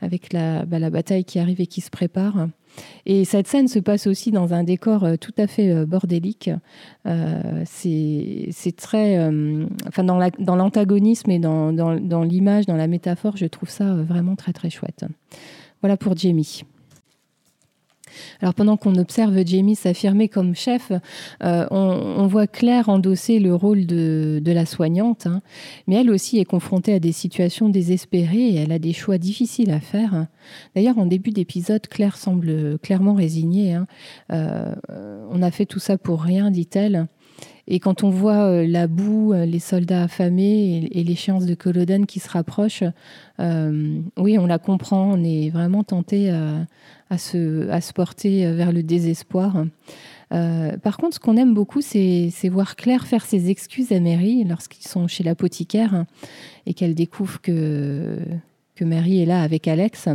avec 0.00 0.32
la, 0.32 0.64
bah, 0.64 0.78
la, 0.78 0.90
bataille 0.90 1.24
qui 1.24 1.38
arrive 1.38 1.60
et 1.60 1.66
qui 1.66 1.80
se 1.80 1.90
prépare, 1.90 2.48
et 3.06 3.24
cette 3.24 3.48
scène 3.48 3.68
se 3.68 3.78
passe 3.78 4.06
aussi 4.06 4.30
dans 4.30 4.54
un 4.54 4.64
décor 4.64 5.04
euh, 5.04 5.16
tout 5.16 5.34
à 5.38 5.46
fait 5.46 5.70
euh, 5.70 5.86
bordélique. 5.86 6.50
Euh, 7.06 7.62
c'est 7.66 8.76
très. 8.76 9.18
enfin, 9.86 10.04
dans 10.04 10.56
l'antagonisme 10.56 11.30
et 11.30 11.38
dans, 11.38 11.72
dans 11.72 12.22
l'image, 12.22 12.66
dans 12.66 12.76
la 12.76 12.86
métaphore, 12.86 13.36
je 13.36 13.46
trouve 13.46 13.68
ça 13.68 13.94
vraiment 13.94 14.36
très, 14.36 14.52
très 14.52 14.70
chouette. 14.70 15.04
Voilà 15.80 15.96
pour 15.96 16.16
Jamie. 16.16 16.64
Alors 18.40 18.54
pendant 18.54 18.76
qu'on 18.76 18.96
observe 18.96 19.46
Jamie 19.46 19.76
s'affirmer 19.76 20.28
comme 20.28 20.54
chef, 20.54 20.92
euh, 21.42 21.66
on, 21.70 22.26
voit 22.26 22.46
Claire 22.46 22.88
endosser 22.88 23.38
le 23.38 23.54
rôle 23.54 23.86
de, 23.86 24.40
la 24.44 24.66
soignante, 24.66 25.26
hein. 25.26 25.40
mais 25.86 25.96
elle 25.96 26.10
aussi 26.10 26.38
est 26.38 26.44
confrontée 26.44 26.94
à 26.94 26.98
des 26.98 27.12
situations 27.12 27.68
désespérées 27.68 28.48
et 28.48 28.56
elle 28.56 28.72
a 28.72 28.78
des 28.78 28.92
choix 28.92 29.18
difficiles 29.18 29.70
à 29.70 29.80
faire. 29.80 30.26
D'ailleurs, 30.74 30.98
en 30.98 31.06
début 31.06 31.30
d'épisode, 31.30 31.86
Claire 31.88 32.16
semble 32.16 32.78
clairement 32.78 33.14
résignée. 33.14 33.74
Hein. 33.74 33.86
Euh, 34.32 34.74
on 35.30 35.42
a 35.42 35.50
fait 35.50 35.66
tout 35.66 35.78
ça 35.78 35.98
pour 35.98 36.22
rien, 36.22 36.50
dit-elle. 36.50 37.06
Et 37.68 37.78
quand 37.78 38.02
on 38.02 38.10
voit 38.10 38.44
euh, 38.44 38.66
la 38.66 38.86
boue, 38.86 39.32
les 39.32 39.58
soldats 39.58 40.04
affamés 40.04 40.88
et, 40.92 41.04
l'échéance 41.04 41.46
de 41.46 41.54
Culloden 41.54 42.06
qui 42.06 42.20
se 42.20 42.28
rapproche, 42.28 42.82
oui, 43.38 44.38
on 44.38 44.46
la 44.46 44.58
comprend. 44.58 45.12
On 45.12 45.24
est 45.24 45.50
vraiment 45.50 45.84
tenté 45.84 46.30
à, 46.30 47.18
se, 47.18 47.92
porter 47.92 48.52
vers 48.52 48.72
le 48.72 48.82
désespoir. 48.82 49.64
Euh, 50.32 50.76
par 50.78 50.96
contre, 50.96 51.14
ce 51.14 51.20
qu'on 51.20 51.36
aime 51.36 51.54
beaucoup, 51.54 51.80
c'est 51.80 52.30
voir 52.48 52.76
Claire 52.76 53.06
faire 53.06 53.24
ses 53.24 53.50
excuses 53.50 53.92
à 53.92 54.00
Mary 54.00 54.44
lorsqu'ils 54.44 54.86
sont 54.86 55.06
chez 55.06 55.22
l'apothicaire 55.22 56.04
et 56.66 56.74
qu'elle 56.74 56.94
découvre 56.94 57.40
que, 57.40 58.18
que 58.74 58.84
Mary 58.84 59.22
est 59.22 59.26
là 59.26 59.42
avec 59.42 59.68
Alex. 59.68 60.08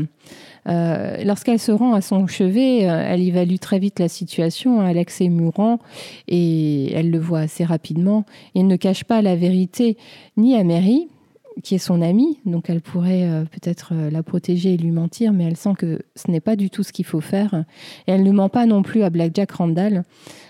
Euh, 0.68 1.24
lorsqu'elle 1.24 1.60
se 1.60 1.72
rend 1.72 1.94
à 1.94 2.02
son 2.02 2.28
chevet, 2.28 2.90
euh, 2.90 3.04
elle 3.08 3.22
évalue 3.22 3.56
très 3.56 3.80
vite 3.80 4.00
la 4.00 4.10
situation. 4.10 4.82
Alex 4.82 5.22
est 5.22 5.30
mourant 5.30 5.80
et 6.28 6.92
elle 6.94 7.10
le 7.10 7.20
voit 7.20 7.40
assez 7.42 7.64
rapidement. 7.64 8.26
Il 8.54 8.68
ne 8.68 8.76
cache 8.76 9.04
pas 9.04 9.22
la 9.22 9.36
vérité 9.36 9.98
ni 10.36 10.56
à 10.56 10.64
Mary, 10.64 11.08
qui 11.64 11.76
est 11.76 11.80
son 11.80 12.02
amie, 12.02 12.40
donc 12.46 12.70
elle 12.70 12.82
pourrait 12.82 13.24
euh, 13.24 13.46
peut-être 13.46 13.94
la 14.12 14.24
protéger 14.24 14.74
et 14.74 14.78
lui 14.78 14.92
mentir, 14.92 15.34
mais 15.34 15.46
elle 15.46 15.58
sent 15.58 15.74
que 15.78 16.00
ce 16.16 16.30
n'est 16.30 16.42
pas 16.42 16.56
du 16.56 16.70
tout 16.70 16.84
ce 16.84 16.92
qu'il 16.92 17.06
faut 17.06 17.22
faire. 17.22 17.64
Et 18.08 18.12
elle 18.12 18.24
ne 18.24 18.32
ment 18.32 18.50
pas 18.50 18.66
non 18.66 18.84
plus 18.84 19.04
à 19.04 19.10
Black 19.10 19.32
Jack 19.34 19.52
Randall, 19.52 20.04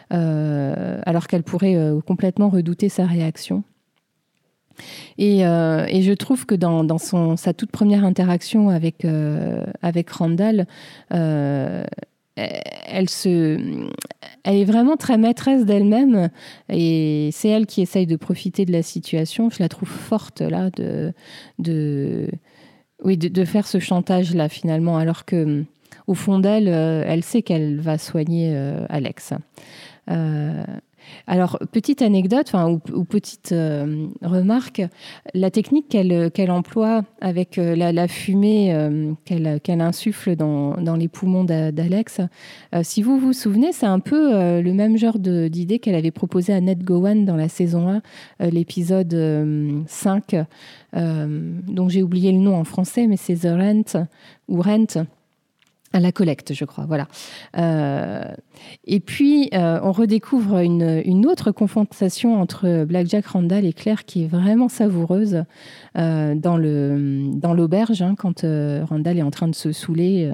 alors 0.09 1.27
qu'elle 1.27 1.43
pourrait 1.43 1.77
complètement 2.05 2.47
redouter 2.47 2.87
sa 2.87 3.05
réaction. 3.05 3.63
Et, 5.17 5.39
je 5.41 6.13
trouve 6.13 6.45
que 6.45 6.55
dans, 6.55 6.97
sa 7.37 7.53
toute 7.53 7.71
première 7.71 8.03
interaction 8.03 8.69
avec, 8.69 9.05
avec 9.81 10.09
Randall, 10.09 10.67
elle, 12.37 13.09
se, 13.09 13.57
elle 14.43 14.55
est 14.55 14.65
vraiment 14.65 14.95
très 14.95 15.17
maîtresse 15.17 15.65
d'elle-même 15.65 16.29
et 16.69 17.29
c'est 17.33 17.49
elle 17.49 17.65
qui 17.65 17.81
essaye 17.81 18.05
de 18.05 18.15
profiter 18.15 18.65
de 18.65 18.71
la 18.71 18.83
situation. 18.83 19.49
Je 19.49 19.57
la 19.59 19.69
trouve 19.69 19.89
forte 19.89 20.41
là 20.41 20.69
de, 20.69 21.13
oui, 23.03 23.17
de, 23.17 23.45
faire 23.45 23.67
ce 23.67 23.79
chantage 23.79 24.35
là 24.35 24.49
finalement, 24.49 24.97
alors 24.97 25.25
que 25.25 25.63
au 26.05 26.13
fond 26.13 26.39
d'elle, 26.39 26.69
euh, 26.69 27.03
elle 27.05 27.23
sait 27.23 27.41
qu'elle 27.41 27.79
va 27.79 27.97
soigner 27.97 28.51
euh, 28.53 28.85
Alex. 28.89 29.33
Euh, 31.07 31.31
Alors, 31.31 31.59
petite 31.71 32.01
anecdote 32.01 32.51
ou, 32.93 33.03
petite 33.03 33.51
euh, 33.51 34.07
remarque, 34.21 34.81
la 35.33 35.51
technique 35.51 35.89
qu'elle 35.89 36.31
qu'elle 36.31 36.51
emploie 36.51 37.03
avec 37.21 37.57
euh, 37.57 37.75
la, 37.75 38.07
fumée 38.07 38.73
euh, 38.73 39.13
qu'elle 39.25 39.81
insuffle 39.81 40.35
dans, 40.35 40.75
dans, 40.77 40.95
les 40.95 41.07
poumons 41.07 41.43
d'Alex, 41.43 42.21
si 42.81 43.01
vous 43.01 43.19
vous 43.19 43.33
souvenez, 43.33 43.71
c'est 43.71 43.85
un 43.85 43.99
peu 43.99 44.61
le 44.61 44.73
même 44.73 44.97
genre 44.97 45.19
d'idée 45.19 45.79
qu'elle 45.79 45.95
avait 45.95 46.11
proposé 46.11 46.53
à 46.53 46.61
Ned 46.61 46.83
Gowan 46.83 47.25
dans 47.25 47.35
la 47.35 47.49
saison 47.49 48.01
1, 48.39 48.49
l'épisode 48.49 49.15
5, 49.87 50.35
dont 50.93 51.89
j'ai 51.89 52.03
oublié 52.03 52.31
le 52.31 52.39
nom 52.39 52.55
en 52.55 52.63
français, 52.63 53.07
mais 53.07 53.17
c'est 53.17 53.35
The 53.35 53.51
Rent 53.51 54.07
ou 54.47 54.61
Rent 54.61 55.05
la 55.99 56.11
collecte, 56.11 56.53
je 56.53 56.65
crois. 56.65 56.85
Voilà. 56.85 57.07
Euh, 57.57 58.23
et 58.85 58.99
puis, 58.99 59.49
euh, 59.53 59.79
on 59.83 59.91
redécouvre 59.91 60.59
une, 60.59 61.25
autre 61.25 61.51
confrontation 61.51 62.39
entre 62.39 62.85
Blackjack 62.85 63.25
Randall 63.27 63.65
et 63.65 63.73
Claire 63.73 64.05
qui 64.05 64.23
est 64.23 64.27
vraiment 64.27 64.69
savoureuse 64.69 65.43
euh, 65.97 66.35
dans 66.35 66.57
l'auberge, 66.57 67.99
dans 67.99 68.07
hein, 68.07 68.15
quand 68.15 68.41
Randall 68.43 69.17
est 69.17 69.23
en 69.23 69.31
train 69.31 69.47
de 69.47 69.55
se 69.55 69.71
saouler 69.71 70.31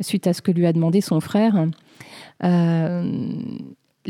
suite 0.00 0.26
à 0.26 0.32
ce 0.32 0.42
que 0.42 0.50
lui 0.50 0.66
a 0.66 0.72
demandé 0.72 1.00
son 1.00 1.20
frère. 1.20 1.66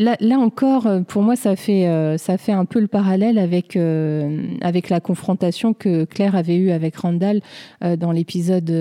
Là, 0.01 0.39
encore, 0.39 0.87
euh, 0.87 1.01
pour 1.03 1.21
moi, 1.21 1.37
ça 1.37 1.57
fait, 1.57 1.87
euh, 1.87 2.17
ça 2.17 2.39
fait 2.39 2.53
un 2.53 2.65
peu 2.65 2.81
le 2.81 2.87
parallèle 2.87 3.37
avec, 3.37 3.77
euh, 3.77 4.47
avec 4.63 4.89
la 4.89 4.99
confrontation 4.99 5.75
que 5.75 6.07
Claire 6.07 6.37
avait 6.37 6.57
eue 6.57 6.71
avec 6.71 6.97
Randall 6.97 7.43
dans 7.99 8.11
l'épisode 8.11 8.73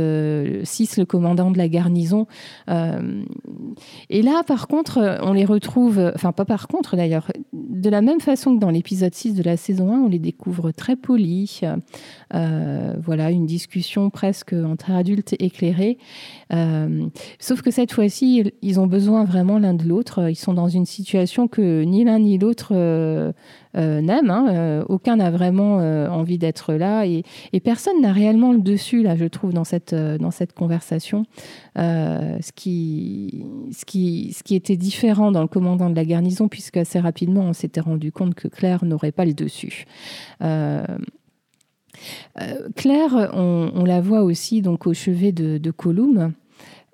6, 0.64 0.98
le 0.98 1.06
commandant 1.06 1.52
de 1.52 1.58
la 1.58 1.68
garnison. 1.68 2.26
et 2.70 4.22
là, 4.22 4.44
par 4.48 4.68
contre, 4.68 5.20
on 5.22 5.34
les 5.34 5.46
retrouve, 5.46 6.12
enfin 6.16 6.32
pas 6.32 6.46
par 6.46 6.68
contre 6.68 6.96
d'ailleurs, 6.96 7.32
de 7.54 7.90
la 7.90 8.02
même 8.02 8.22
façon 8.22 8.56
que 8.56 8.60
dans 8.60 8.70
l'épisode 8.70 9.14
6 9.14 9.34
de 9.34 9.44
la 9.44 9.58
saison 9.58 9.94
1, 9.94 10.00
on 10.00 10.08
les 10.08 10.20
découvre 10.20 10.72
très 10.72 10.96
polis. 10.96 11.64
voilà, 12.32 13.32
une 13.32 13.46
discussion 13.46 14.10
presque 14.10 14.54
entre 14.54 14.92
adultes 14.92 15.36
éclairés. 16.50 17.12
sauf 17.40 17.62
que 17.62 17.72
cette 17.72 17.92
fois-ci, 17.92 18.52
ils 18.62 18.80
ont 18.80 18.88
besoin 18.88 19.24
vraiment 19.24 19.60
l'un 19.60 19.74
de 19.74 19.84
l'autre. 19.84 20.30
Ils 20.30 20.36
sont 20.36 20.54
dans 20.54 20.68
une 20.68 20.86
situation 20.86 21.48
que 21.48 21.84
ni 21.84 22.04
l'un 22.04 22.20
ni 22.20 22.38
l'autre 22.38 22.72
euh, 22.72 23.32
euh, 23.78 24.02
n'aime. 24.02 24.30
Hein. 24.30 24.48
Euh, 24.50 24.84
aucun 24.90 25.18
n'a 25.18 25.32
vraiment 25.32 25.78
envie 26.10 26.38
d'être 26.38 26.74
là 26.74 27.06
et, 27.06 27.24
personne 27.64 28.02
n'a 28.02 28.14
réellement 28.14 28.52
le 28.52 28.60
dessus, 28.60 29.04
là, 29.04 29.16
je 29.16 29.26
trouve, 29.26 29.54
dans 29.54 29.64
cette, 29.64 29.94
dans 29.94 30.32
cette 30.32 30.54
conversation. 30.54 31.26
ce, 31.76 32.52
qui, 32.54 33.46
ce, 33.72 33.86
qui, 33.86 34.34
ce 34.34 34.44
qui 34.44 34.56
était 34.56 34.78
différent 34.78 35.32
dans 35.32 35.42
le 35.42 35.48
commandant 35.48 35.90
de 35.90 35.96
la 35.96 36.06
garnison, 36.06 36.48
puisque 36.48 36.78
assez 36.78 37.00
rapidement, 37.00 37.42
on 37.42 37.54
s'était 37.54 37.82
rendu 37.82 38.12
compte 38.12 38.34
que 38.34 38.48
Claire 38.48 38.86
n'aurait 38.86 39.12
pas 39.12 39.26
le 39.26 39.34
dessus. 39.34 39.86
Claire, 42.76 43.32
on, 43.34 43.84
la 43.86 44.02
voit 44.02 44.24
aussi 44.24 44.62
donc 44.62 44.88
au 44.88 44.94
chevet 44.94 45.32
de, 45.32 45.58
de 45.58 45.72
Colum. 45.72 46.34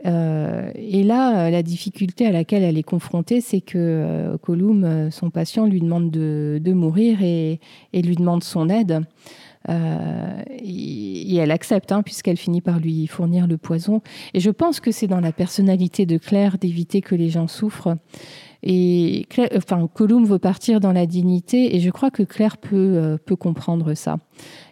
Euh, 0.06 0.72
et 0.76 1.04
là, 1.04 1.48
euh, 1.48 1.50
la 1.50 1.64
difficulté 1.64 2.28
à 2.28 2.32
laquelle 2.32 2.64
elle 2.64 2.78
est 2.78 2.84
confrontée, 2.84 3.42
c'est 3.42 3.62
que 3.62 3.78
euh, 3.78 4.38
Colum, 4.38 5.10
son 5.12 5.30
patient, 5.30 5.66
lui 5.66 5.80
demande 5.80 6.12
de, 6.12 6.74
mourir 6.74 7.24
et, 7.24 7.60
lui 7.94 8.16
demande 8.16 8.44
son 8.44 8.70
aide. 8.70 9.02
et, 9.68 11.36
elle 11.38 11.52
accepte, 11.52 11.92
hein, 11.92 12.02
puisqu'elle 12.04 12.38
finit 12.38 12.62
par 12.62 12.80
lui 12.80 13.08
fournir 13.08 13.48
le 13.48 13.58
poison. 13.58 14.02
Et 14.34 14.40
je 14.40 14.52
pense 14.52 14.80
que 14.80 14.92
c'est 14.92 15.08
dans 15.08 15.20
la 15.20 15.32
personnalité 15.32 16.06
de 16.06 16.18
Claire 16.18 16.58
d'éviter 16.58 17.02
que 17.02 17.16
les 17.16 17.30
gens 17.30 17.48
souffrent. 17.48 17.96
Et 18.64 19.28
enfin, 19.56 19.88
Colum 19.94 20.26
veut 20.26 20.40
partir 20.40 20.80
dans 20.80 20.94
la 20.94 21.06
dignité, 21.06 21.76
et 21.76 21.80
je 21.80 21.90
crois 21.90 22.10
que 22.10 22.24
Claire 22.24 22.58
peut 22.58 23.18
comprendre 23.38 23.94
ça 23.96 24.18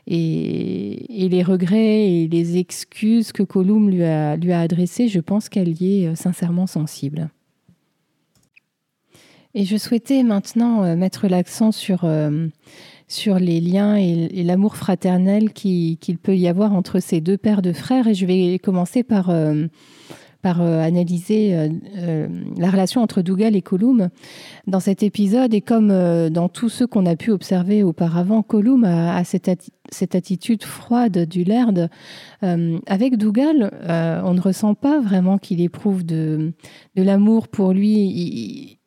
et, 0.07 1.29
les 1.29 1.43
regrets 1.43 2.11
et 2.11 2.27
les 2.27 2.57
excuses 2.57 3.31
que 3.31 3.43
Colum 3.43 3.89
lui 3.89 4.03
a, 4.03 4.35
lui 4.35 4.51
a 4.51 4.59
adressées, 4.59 5.07
je 5.07 5.19
pense 5.19 5.49
qu'elle 5.49 5.81
y 5.81 6.03
est 6.03 6.07
euh, 6.07 6.15
sincèrement 6.15 6.67
sensible. 6.67 7.29
Et 9.55 9.65
je 9.65 9.77
souhaitais 9.77 10.23
maintenant 10.23 10.83
euh, 10.83 10.95
mettre 10.95 11.27
l'accent 11.27 11.71
sur, 11.71 12.03
euh, 12.03 12.47
sur 13.07 13.39
les 13.39 13.61
liens 13.61 13.95
et, 13.95 14.43
l'amour 14.43 14.75
fraternel 14.75 15.53
qu'il 15.53 15.97
peut 16.21 16.35
y 16.35 16.47
avoir 16.47 16.73
entre 16.73 16.99
ces 16.99 17.21
deux 17.21 17.37
pères 17.37 17.61
de 17.61 17.71
frères. 17.71 18.07
Et 18.07 18.13
je 18.13 18.25
vais 18.25 18.59
commencer 18.59 19.03
par 19.03 19.31
par 20.43 20.61
euh, 20.61 20.81
analyser 20.81 21.55
euh, 21.55 21.69
euh, 21.97 22.27
la 22.57 22.69
relation 22.69 23.01
entre 23.01 23.21
Dougal 23.21 23.55
et 23.55 23.61
Colum 23.61 24.09
dans 24.67 24.81
cet 24.81 25.01
épisode. 25.01 25.53
Et 25.53 25.61
comme 25.61 25.87
dans 26.29 26.49
tous 26.49 26.69
ceux 26.69 26.85
qu'on 26.85 27.05
a 27.07 27.15
pu 27.15 27.31
observer 27.31 27.81
auparavant, 27.81 28.43
Colum 28.43 28.83
a, 28.83 29.23
cette, 29.23 29.47
attitude 30.15 30.63
froide 30.63 31.25
du 31.25 31.43
Laird. 31.43 31.89
avec 32.41 33.17
Dougal, 33.17 33.71
on 34.25 34.33
ne 34.33 34.41
ressent 34.41 34.75
pas 34.75 34.99
vraiment 34.99 35.37
qu'il 35.37 35.61
éprouve 35.61 36.05
de, 36.05 36.51
l'amour 36.95 37.47
pour 37.47 37.71
lui. 37.71 38.79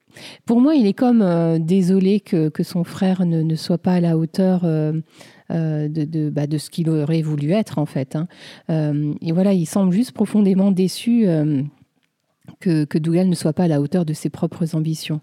pour 0.44 0.60
moi, 0.60 0.74
il 0.74 0.86
est 0.86 0.92
comme 0.92 1.58
désolé 1.58 2.20
que, 2.20 2.50
son 2.62 2.84
frère 2.84 3.24
ne, 3.24 3.54
soit 3.54 3.78
pas 3.78 3.94
à 3.94 4.00
la 4.00 4.18
hauteur 4.18 4.66
euh, 5.50 5.88
de, 5.88 6.30
bah, 6.30 6.46
de, 6.46 6.58
ce 6.58 6.70
qu'il 6.70 6.90
aurait 6.90 7.22
voulu 7.22 7.52
être 7.52 7.78
en 7.78 7.86
fait. 7.86 8.16
Hein. 8.16 8.26
Euh, 8.70 9.14
et 9.20 9.32
voilà, 9.32 9.52
il 9.52 9.66
semble 9.66 9.92
juste 9.92 10.12
profondément 10.12 10.70
déçu. 10.72 11.26
Euh, 11.26 11.62
que, 12.60 12.84
que, 12.84 12.96
Dougal 12.98 13.28
ne 13.28 13.34
soit 13.34 13.52
pas 13.52 13.64
à 13.64 13.68
la 13.68 13.80
hauteur 13.80 14.04
de 14.04 14.12
ses 14.12 14.30
propres 14.30 14.76
ambitions. 14.76 15.20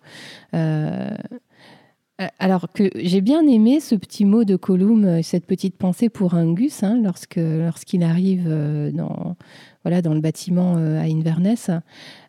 alors 2.38 2.68
que 2.74 2.90
j'ai 2.96 3.22
bien 3.22 3.48
aimé 3.48 3.80
ce 3.80 3.96
petit 3.96 4.26
mot 4.26 4.44
de 4.44 4.58
Colum, 4.58 5.24
cette 5.24 5.46
petite 5.46 5.78
pensée 5.78 6.10
pour 6.10 6.34
Angus, 6.34 6.84
hein, 6.84 7.02
lorsqu'il 7.02 8.04
arrive 8.04 8.50
dans, 8.94 9.38
voilà, 9.84 10.02
dans 10.02 10.13
le 10.13 10.22
bâtiment 10.22 10.76
euh, 10.78 11.00
à 11.00 11.04
Inverness. 11.04 11.69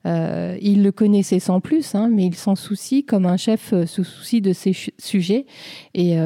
Euh, 0.07 0.57
il 0.61 0.83
le 0.83 0.93
connaissait 0.93 1.39
sans 1.39 1.61
plus, 1.61 1.95
hein, 1.95 2.11
mais 2.13 2.27
il 2.27 2.35
s'en 2.35 2.57
soucie 2.57 3.05
comme 3.05 3.27
un 3.27 3.37
chef 3.37 3.73
euh, 3.73 3.87
se 3.87 4.03
soucie 4.03 4.41
de 4.41 4.53
ses 4.53 4.75
sujets. 4.99 5.47
Et, 5.95 6.17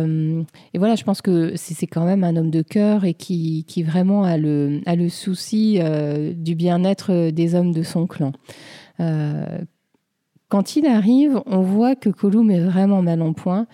voilà, 0.75 0.95
je 0.95 1.05
pense 1.05 1.23
que 1.23 1.53
c'est 1.57 1.87
quand 1.87 2.05
même 2.05 2.25
un 2.25 2.37
homme 2.37 2.51
de 2.51 2.63
cœur 2.63 3.05
et 3.05 3.15
qui, 3.15 3.65
qui 3.67 3.83
vraiment 3.83 4.25
a 4.25 4.37
le, 4.37 4.81
a 4.87 4.97
le 4.97 5.09
souci 5.09 5.81
du 6.35 6.55
bien-être 6.55 7.31
des 7.31 7.55
hommes 7.55 7.73
de 7.73 7.83
son 7.83 8.07
clan. 8.07 8.33
Quand 10.49 10.77
il 10.77 10.87
arrive, 10.87 11.43
on 11.45 11.61
voit 11.61 11.95
que 11.95 12.09
Colum 12.09 12.51
est 12.51 12.61
vraiment 12.61 13.03
mal 13.03 13.21
en 13.21 13.35
point. 13.35 13.67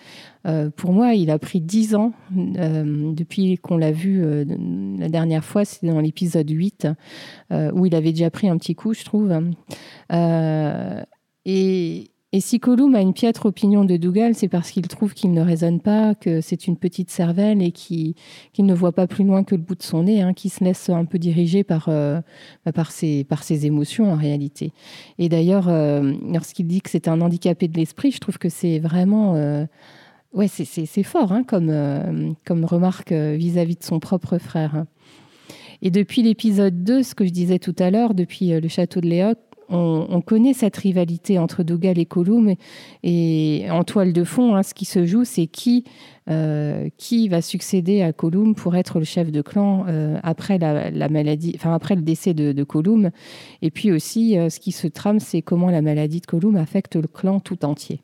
Euh, 0.45 0.69
pour 0.69 0.91
moi, 0.91 1.13
il 1.13 1.31
a 1.31 1.39
pris 1.39 1.61
dix 1.61 1.95
ans 1.95 2.11
euh, 2.37 3.13
depuis 3.13 3.57
qu'on 3.57 3.77
l'a 3.77 3.93
vu 3.93 4.21
euh, 4.21 4.43
la 4.97 5.07
dernière 5.07 5.45
fois, 5.45 5.63
c'était 5.63 5.87
dans 5.87 6.01
l'épisode 6.01 6.49
8, 6.49 6.89
où 7.51 7.85
il 7.85 7.95
avait 7.95 8.11
déjà 8.11 8.29
pris 8.29 8.49
un 8.49 8.57
petit 8.57 8.75
coup, 8.75 8.93
je 8.93 9.05
trouve. 9.05 9.31
et, 11.45 12.11
et 12.35 12.41
si 12.41 12.59
Colum 12.59 12.95
a 12.95 12.99
une 12.99 13.13
piètre 13.13 13.45
opinion 13.45 13.85
de 13.85 13.95
Dougal, 13.95 14.35
c'est 14.35 14.49
parce 14.49 14.69
qu'il 14.69 14.85
trouve 14.89 15.13
qu'il 15.13 15.31
ne 15.31 15.39
raisonne 15.39 15.79
pas, 15.79 16.15
que 16.15 16.41
c'est 16.41 16.67
une 16.67 16.75
petite 16.75 17.09
cervelle 17.09 17.61
et 17.61 17.71
qu'il 17.71 18.13
ne 18.59 18.73
voit 18.73 18.91
pas 18.91 19.07
plus 19.07 19.23
loin 19.23 19.45
que 19.45 19.55
le 19.55 19.61
bout 19.61 19.75
de 19.75 19.83
son 19.83 20.03
nez, 20.03 20.21
hein, 20.21 20.33
qui 20.33 20.49
se 20.49 20.61
laisse 20.61 20.89
un 20.89 21.05
peu 21.05 21.17
diriger 21.17 21.63
par, 21.63 21.85
euh, 21.87 22.19
par, 22.73 22.91
ses, 22.91 23.23
par 23.23 23.41
ses 23.41 23.65
émotions 23.65 24.11
en 24.11 24.17
réalité. 24.17 24.73
Et 25.17 25.29
d'ailleurs, 25.29 25.69
euh, 25.69 26.11
lorsqu'il 26.29 26.67
dit 26.67 26.81
que 26.81 26.89
c'est 26.89 27.07
un 27.07 27.21
handicapé 27.21 27.69
de 27.69 27.77
l'esprit, 27.77 28.11
je 28.11 28.19
trouve 28.19 28.37
que 28.37 28.49
c'est 28.49 28.79
vraiment... 28.79 29.35
Euh, 29.37 29.65
ouais, 30.33 30.49
c'est 30.49 31.03
fort 31.03 31.31
hein, 31.31 31.45
comme, 31.45 32.35
comme 32.43 32.65
remarque 32.65 33.13
vis-à-vis 33.13 33.77
de 33.77 33.83
son 33.83 34.01
propre 34.01 34.39
frère. 34.39 34.75
Hein. 34.75 34.87
Et 35.81 35.89
depuis 35.89 36.21
l'épisode 36.21 36.83
2, 36.83 37.01
ce 37.01 37.15
que 37.15 37.25
je 37.25 37.31
disais 37.31 37.59
tout 37.59 37.75
à 37.79 37.91
l'heure, 37.91 38.13
depuis 38.13 38.49
le 38.49 38.67
château 38.67 38.99
de 38.99 39.07
Léoc, 39.07 39.37
on, 39.69 40.21
connaît 40.21 40.53
cette 40.53 40.77
rivalité 40.77 41.39
entre 41.39 41.63
Dougal 41.63 41.97
et 41.99 42.05
Colum. 42.05 42.55
Et, 43.03 43.65
en 43.69 43.83
toile 43.83 44.13
de 44.13 44.23
fond, 44.23 44.55
hein, 44.55 44.63
ce 44.63 44.73
qui 44.73 44.85
se 44.85 45.05
joue, 45.05 45.25
c'est 45.25 45.47
qui, 45.47 45.83
euh, 46.29 46.89
qui 46.97 47.29
va 47.29 47.41
succéder 47.41 48.01
à 48.01 48.13
Colum 48.13 48.55
pour 48.55 48.75
être 48.75 48.99
le 48.99 49.05
chef 49.05 49.31
de 49.31 49.41
clan 49.41 49.85
euh, 49.87 50.19
après, 50.23 50.57
la, 50.57 51.09
maladie, 51.09 51.53
enfin, 51.55 51.73
après 51.73 51.95
le 51.95 52.01
décès 52.01 52.33
de, 52.33 52.51
de 52.51 52.63
Colum. 52.63 53.11
Et 53.61 53.71
puis 53.71 53.91
aussi, 53.91 54.37
euh, 54.37 54.49
ce 54.49 54.59
qui 54.59 54.71
se 54.71 54.87
trame, 54.87 55.19
c'est 55.19 55.41
comment 55.41 55.69
la 55.69 55.81
maladie 55.81 56.21
de 56.21 56.25
Colum 56.25 56.55
affecte 56.55 56.95
le 56.95 57.07
clan 57.07 57.39
tout 57.39 57.65
entier. 57.65 58.01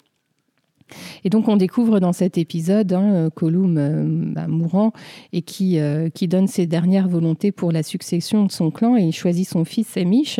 Et 1.24 1.30
donc 1.30 1.48
on 1.48 1.58
découvre 1.58 2.00
dans 2.00 2.14
cet 2.14 2.38
épisode 2.38 2.94
hein, 2.94 3.14
euh, 3.14 3.30
Colum 3.30 3.78
euh, 3.78 4.04
bah, 4.34 4.48
mourant 4.48 4.94
et 5.34 5.42
qui, 5.42 5.80
euh, 5.80 6.10
qui 6.10 6.28
donne 6.28 6.48
ses 6.48 6.68
dernières 6.68 7.08
volontés 7.08 7.52
pour 7.52 7.72
la 7.72 7.84
succession 7.84 8.46
de 8.46 8.52
son 8.52 8.72
clan 8.72 8.98
et 8.98 9.04
il 9.04 9.14
choisit 9.14 9.48
son 9.48 9.66
fils 9.66 9.98
Emish, 9.98 10.40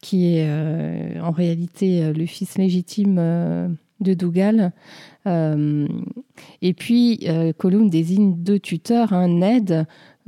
qui 0.00 0.36
est 0.36 0.48
en 1.20 1.30
réalité 1.30 2.12
le 2.12 2.26
fils 2.26 2.58
légitime 2.58 3.16
de 4.00 4.14
Dougal. 4.14 4.72
et 5.26 6.74
puis 6.74 7.26
Colum 7.58 7.88
désigne 7.88 8.34
deux 8.36 8.58
tuteurs, 8.58 9.12
un 9.12 9.28
Ned 9.28 9.86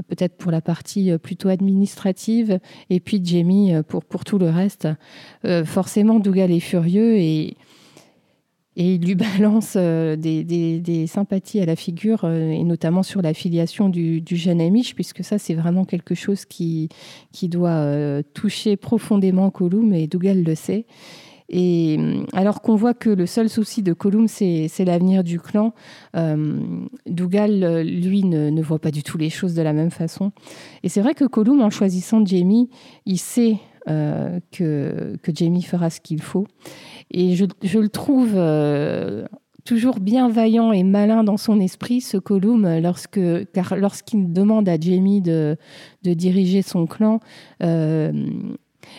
peut-être 0.09 0.37
pour 0.37 0.50
la 0.50 0.61
partie 0.61 1.16
plutôt 1.18 1.48
administrative, 1.48 2.59
et 2.90 3.00
puis 3.00 3.20
Jamie 3.24 3.72
pour, 3.88 4.05
pour 4.05 4.24
tout 4.24 4.38
le 4.38 4.48
reste. 4.48 4.88
forcément, 5.64 6.18
Dougal 6.20 6.53
est 6.53 6.61
furieux 6.61 7.16
et 7.16 7.57
et 8.76 8.94
il 8.94 9.04
lui 9.04 9.14
balance 9.14 9.76
des, 9.76 11.06
sympathies 11.06 11.60
à 11.60 11.66
la 11.66 11.76
figure, 11.76 12.24
et 12.24 12.62
notamment 12.64 13.02
sur 13.02 13.22
la 13.22 13.34
filiation 13.34 13.88
du, 13.88 14.22
jeune 14.30 14.60
Amish, 14.60 14.94
puisque 14.94 15.24
ça, 15.24 15.38
c'est 15.38 15.54
vraiment 15.54 15.84
quelque 15.84 16.14
chose 16.14 16.44
qui, 16.44 16.88
qui 17.32 17.48
doit 17.48 18.22
toucher 18.34 18.76
profondément 18.76 19.50
Colum, 19.50 19.92
et 19.92 20.06
Dougal 20.06 20.42
le 20.42 20.54
sait. 20.54 20.87
Et 21.48 21.96
euh, 21.98 22.24
alors 22.32 22.62
qu'on 22.62 22.76
voit 22.76 22.94
que 22.94 23.10
le 23.10 23.26
seul 23.26 23.48
souci 23.48 23.82
de 23.82 23.92
Colum, 23.92 24.28
c'est 24.28 24.84
l'avenir 24.84 25.22
du 25.22 25.38
clan, 25.38 25.74
euh, 26.16 26.60
Dougal, 27.06 27.82
lui, 27.82 28.24
ne, 28.24 28.62
voit 28.62 28.78
pas 28.78 28.90
du 28.90 29.02
tout 29.02 29.18
les 29.18 29.30
choses 29.30 29.54
de 29.54 29.62
la 29.62 29.72
même 29.72 29.90
façon. 29.90 30.32
Et 30.82 30.88
c'est 30.88 31.00
vrai 31.00 31.14
que 31.14 31.24
Colum, 31.24 31.60
en 31.60 31.70
choisissant 31.70 32.24
Jamie, 32.24 32.70
il 33.04 33.18
sait 33.18 33.58
euh, 33.88 34.40
que, 34.51 35.16
que 35.23 35.33
Jamie 35.35 35.62
fera 35.62 35.90
ce 35.90 36.01
qu'il 36.01 36.23
faut. 36.23 36.47
Et 37.11 37.37
je, 37.37 37.44
le 37.79 37.88
trouve 37.88 38.35
toujours 39.64 40.01
bien 40.01 40.29
vaillant 40.29 40.73
et 40.73 40.83
malin 40.83 41.25
dans 41.25 41.37
son 41.37 41.61
esprit, 41.61 42.01
ce 42.01 42.16
Colum, 42.16 42.79
lorsque, 42.81 43.20
car 43.53 43.77
lorsqu'il 43.77 44.33
demande 44.33 44.68
à 44.68 44.79
Jamie 44.79 45.20
de, 45.20 45.57
de 46.03 46.14
diriger 46.14 46.62
son 46.62 46.87
clan, 46.87 47.20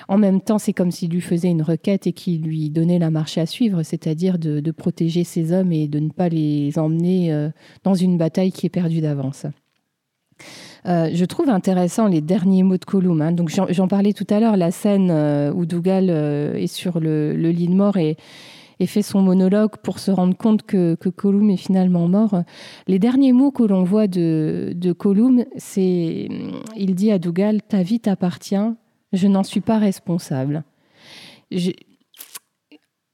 en 0.08 0.17
même 0.17 0.41
temps, 0.41 0.60
c'est 0.60 0.74
comme 0.74 0.91
s'il 0.91 1.12
lui 1.12 1.21
faisait 1.21 1.50
une 1.50 1.62
requête 1.62 2.08
et 2.08 2.13
qu'il 2.13 2.41
lui 2.41 2.69
donnait 2.69 3.00
la 3.00 3.12
marche 3.12 3.38
à 3.38 3.45
suivre, 3.45 3.84
c'est-à-dire 3.84 4.38
de, 4.38 4.71
protéger 4.71 5.24
ses 5.24 5.52
hommes 5.54 5.71
et 5.71 5.88
de 5.88 6.00
ne 6.00 6.10
pas 6.10 6.28
les 6.28 6.78
emmener 6.78 7.32
euh, 7.32 7.50
dans 7.84 7.93
une 7.93 8.17
bataille 8.17 8.52
qui 8.52 8.65
est 8.65 8.69
perdue 8.69 9.00
d'avance. 9.00 9.45
Euh, 10.88 11.10
je 11.13 11.26
trouve 11.26 11.50
intéressant 11.50 12.08
les 12.08 12.21
derniers 12.21 12.63
mots 12.63 12.78
de 12.78 12.86
Colum. 12.86 13.21
Hein. 13.21 13.32
Donc 13.32 13.50
j'en 13.50 13.88
parlais 13.88 14.13
tout 14.13 14.28
à 14.30 14.39
l'heure, 14.39 14.58
la 14.58 14.71
scène 14.71 15.10
euh, 15.12 15.52
où 15.54 15.65
Dougal 15.65 16.10
est 16.10 16.67
sur 16.67 17.00
le, 17.00 17.34
lit 17.34 17.67
de 17.67 17.74
mort 17.74 17.98
et, 17.98 18.17
fait 18.86 19.02
son 19.02 19.21
monologue 19.21 19.78
pour 19.82 20.00
se 20.00 20.12
rendre 20.12 20.36
compte 20.36 20.63
que, 20.63 20.95
que 20.95 21.10
Colum 21.10 21.50
est 21.50 21.58
finalement 21.58 22.08
mort. 22.08 22.43
Les 22.88 23.00
derniers 23.00 23.34
mots 23.34 23.52
que 23.52 23.63
l'on 23.63 23.84
voit 23.84 24.08
de, 24.08 24.74
de 24.76 24.91
Colum, 24.91 25.45
c'est 25.56 26.28
il 26.76 26.95
dit 26.95 27.12
à 27.12 27.17
Dougal 27.17 27.62
Ta 27.62 27.82
vie 27.82 28.00
t'appartient, 28.00 28.56
je 29.13 29.28
n'en 29.28 29.43
suis 29.43 29.62
pas 29.62 29.80
responsable. 29.80 30.63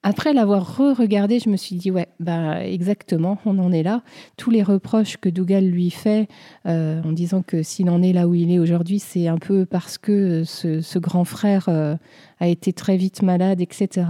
Après 0.04 0.34
l'avoir 0.34 0.78
re-regardé, 0.78 1.38
je 1.40 1.48
me 1.50 1.58
suis 1.58 1.76
dit, 1.76 1.92
ouais, 1.92 2.08
bah, 2.20 2.66
exactement, 2.66 3.38
on 3.46 3.60
en 3.60 3.72
est 3.72 3.84
là. 3.84 4.02
Tous 4.36 4.50
les 4.50 4.64
reproches 4.64 5.18
que 5.18 5.30
Dougal 5.30 5.66
lui 5.68 5.92
fait 5.92 6.28
euh, 6.66 7.04
en 7.04 7.12
disant 7.12 7.44
que 7.44 7.62
s'il 7.62 7.88
en 7.88 8.02
est 8.02 8.12
là 8.12 8.28
où 8.28 8.34
il 8.34 8.52
est 8.52 8.58
aujourd'hui, 8.58 8.98
c'est 8.98 9.28
un 9.28 9.38
peu 9.38 9.66
parce 9.66 10.00
que 10.00 10.44
ce, 10.44 10.98
grand 10.98 11.24
frère 11.24 11.70
euh, 11.70 11.96
a 12.40 12.48
été 12.48 12.74
très 12.74 12.98
vite 12.98 13.22
malade, 13.22 13.62
etc. 13.62 14.08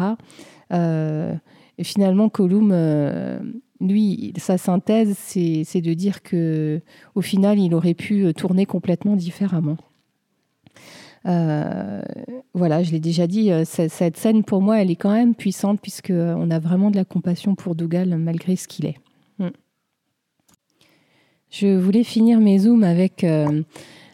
Euh, 0.72 1.34
et 1.78 1.84
finalement, 1.84 2.30
Colum, 2.30 2.74
lui, 3.82 4.34
sa 4.38 4.58
synthèse, 4.58 5.18
c'est 5.18 5.82
de 5.82 5.94
dire 5.94 6.24
que 6.24 6.80
au 7.16 7.22
final, 7.22 7.60
il 7.60 7.74
aurait 7.74 7.96
pu 7.96 8.34
tourner 8.34 8.66
complètement 8.66 9.18
différemment. 9.18 9.78
Euh, 11.28 12.02
voilà, 12.54 12.84
je 12.84 12.92
l'ai 12.92 13.00
déjà 13.00 13.28
dit, 13.28 13.52
euh, 13.52 13.64
cette 13.66 14.18
scène 14.18 14.44
pour 14.44 14.62
moi, 14.62 14.82
elle 14.82 14.90
est 14.90 14.96
quand 14.96 15.14
même 15.14 15.36
puissante 15.36 15.80
puisqu'on 15.80 16.14
euh, 16.14 16.50
a 16.50 16.60
vraiment 16.60 16.90
de 16.92 16.96
la 16.96 17.06
compassion 17.06 17.56
pour 17.56 17.76
Dougal 17.76 18.18
malgré 18.18 18.56
ce 18.56 18.68
qu'il 18.68 18.86
est. 18.86 18.98
Mm. 19.40 19.50
Je 21.50 21.78
voulais 21.78 22.04
finir 22.04 22.40
mes 22.40 22.60
zooms 22.60 22.84
avec, 22.84 23.26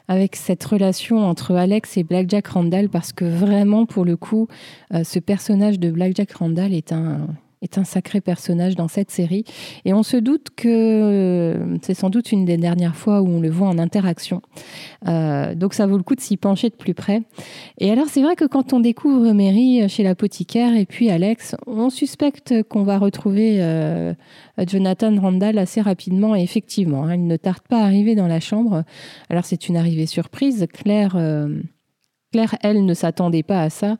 avec 0.07 0.35
cette 0.35 0.63
relation 0.63 1.19
entre 1.19 1.53
Alex 1.53 1.95
et 1.95 2.03
Blackjack 2.03 2.47
Randall 2.47 2.89
parce 2.89 3.13
que 3.13 3.25
vraiment, 3.25 3.85
pour 3.85 4.05
le 4.05 4.17
coup, 4.17 4.47
ce 4.91 5.19
personnage 5.19 5.79
de 5.79 5.91
Blackjack 5.91 6.31
Randall 6.31 6.73
est 6.73 6.91
un, 6.91 7.27
est 7.61 7.77
un 7.77 7.83
sacré 7.83 8.21
personnage 8.21 8.75
dans 8.75 8.87
cette 8.87 9.11
série. 9.11 9.43
Et 9.85 9.93
on 9.93 10.03
se 10.03 10.17
doute 10.17 10.49
que 10.55 10.67
euh, 10.67 11.77
c'est 11.81 11.93
sans 11.93 12.09
doute 12.09 12.31
une 12.31 12.45
des 12.45 12.57
dernières 12.57 12.95
fois 12.95 13.21
où 13.21 13.27
on 13.27 13.39
le 13.39 13.49
voit 13.49 13.67
en 13.67 13.77
interaction. 13.77 14.41
Euh, 15.07 15.55
donc 15.55 15.73
ça 15.73 15.87
vaut 15.87 15.97
le 15.97 16.03
coup 16.03 16.15
de 16.15 16.21
s'y 16.21 16.37
pencher 16.37 16.69
de 16.69 16.75
plus 16.75 16.93
près. 16.93 17.21
Et 17.79 17.91
alors 17.91 18.07
c'est 18.07 18.21
vrai 18.21 18.35
que 18.35 18.45
quand 18.45 18.73
on 18.73 18.79
découvre 18.79 19.31
Mary 19.33 19.87
chez 19.89 20.03
l'apothicaire 20.03 20.75
et 20.75 20.85
puis 20.85 21.09
Alex, 21.09 21.55
on 21.65 21.89
suspecte 21.89 22.63
qu'on 22.69 22.83
va 22.83 22.99
retrouver 22.99 23.57
euh, 23.61 24.13
Jonathan 24.67 25.15
Randall 25.19 25.57
assez 25.57 25.81
rapidement. 25.81 26.35
Et 26.35 26.41
effectivement, 26.41 27.05
hein, 27.05 27.15
il 27.15 27.27
ne 27.27 27.37
tarde 27.37 27.61
pas 27.67 27.79
à 27.79 27.85
arriver 27.85 28.15
dans 28.15 28.27
la 28.27 28.39
chambre. 28.39 28.83
Alors 29.29 29.45
c'est 29.45 29.67
une 29.67 29.77
arrivée 29.77 30.05
surprise. 30.05 30.67
Claire... 30.71 31.17
Claire, 32.31 32.55
elle, 32.61 32.85
ne 32.85 32.93
s'attendait 32.93 33.43
pas 33.43 33.61
à 33.61 33.69
ça. 33.69 33.97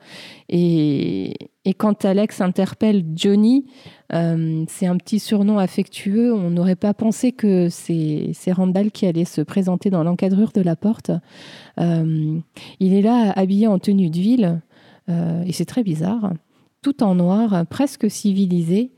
Et, 0.49 1.33
quand 1.77 2.05
Alex 2.05 2.39
interpelle 2.41 3.03
Johnny, 3.13 3.65
euh, 4.13 4.63
c'est 4.67 4.85
un 4.85 4.97
petit 4.97 5.19
surnom 5.19 5.59
affectueux. 5.59 6.33
On 6.33 6.49
n'aurait 6.49 6.77
pas 6.77 6.93
pensé 6.93 7.33
que 7.33 7.67
c'est 7.69 8.51
Randall 8.51 8.91
qui 8.91 9.05
allait 9.05 9.25
se 9.25 9.41
présenter 9.41 9.89
dans 9.89 10.03
l'encadrure 10.03 10.51
de 10.53 10.61
la 10.61 10.75
porte. 10.75 11.11
Euh, 11.79 12.39
il 12.79 12.93
est 12.93 13.01
là, 13.01 13.31
habillé 13.35 13.67
en 13.67 13.79
tenue 13.79 14.09
de 14.09 14.17
ville, 14.17 14.61
euh, 15.09 15.43
et 15.45 15.51
c'est 15.51 15.65
très 15.65 15.83
bizarre, 15.83 16.33
tout 16.81 17.03
en 17.03 17.15
noir, 17.15 17.65
presque 17.69 18.09
civilisé. 18.09 18.91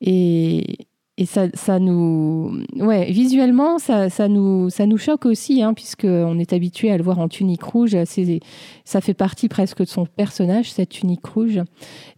Et, 0.00 0.86
et 1.16 1.26
ça, 1.26 1.46
ça, 1.54 1.78
nous, 1.78 2.60
ouais, 2.74 3.10
visuellement, 3.12 3.78
ça, 3.78 4.10
ça, 4.10 4.26
nous, 4.26 4.68
ça 4.68 4.84
nous 4.84 4.98
choque 4.98 5.26
aussi, 5.26 5.62
hein, 5.62 5.72
puisqu'on 5.72 6.38
est 6.40 6.52
habitué 6.52 6.90
à 6.90 6.96
le 6.96 7.04
voir 7.04 7.20
en 7.20 7.28
tunique 7.28 7.62
rouge. 7.62 7.96
Ça 8.84 9.00
fait 9.00 9.14
partie 9.14 9.48
presque 9.48 9.78
de 9.78 9.84
son 9.84 10.06
personnage, 10.06 10.72
cette 10.72 10.88
tunique 10.88 11.24
rouge. 11.24 11.60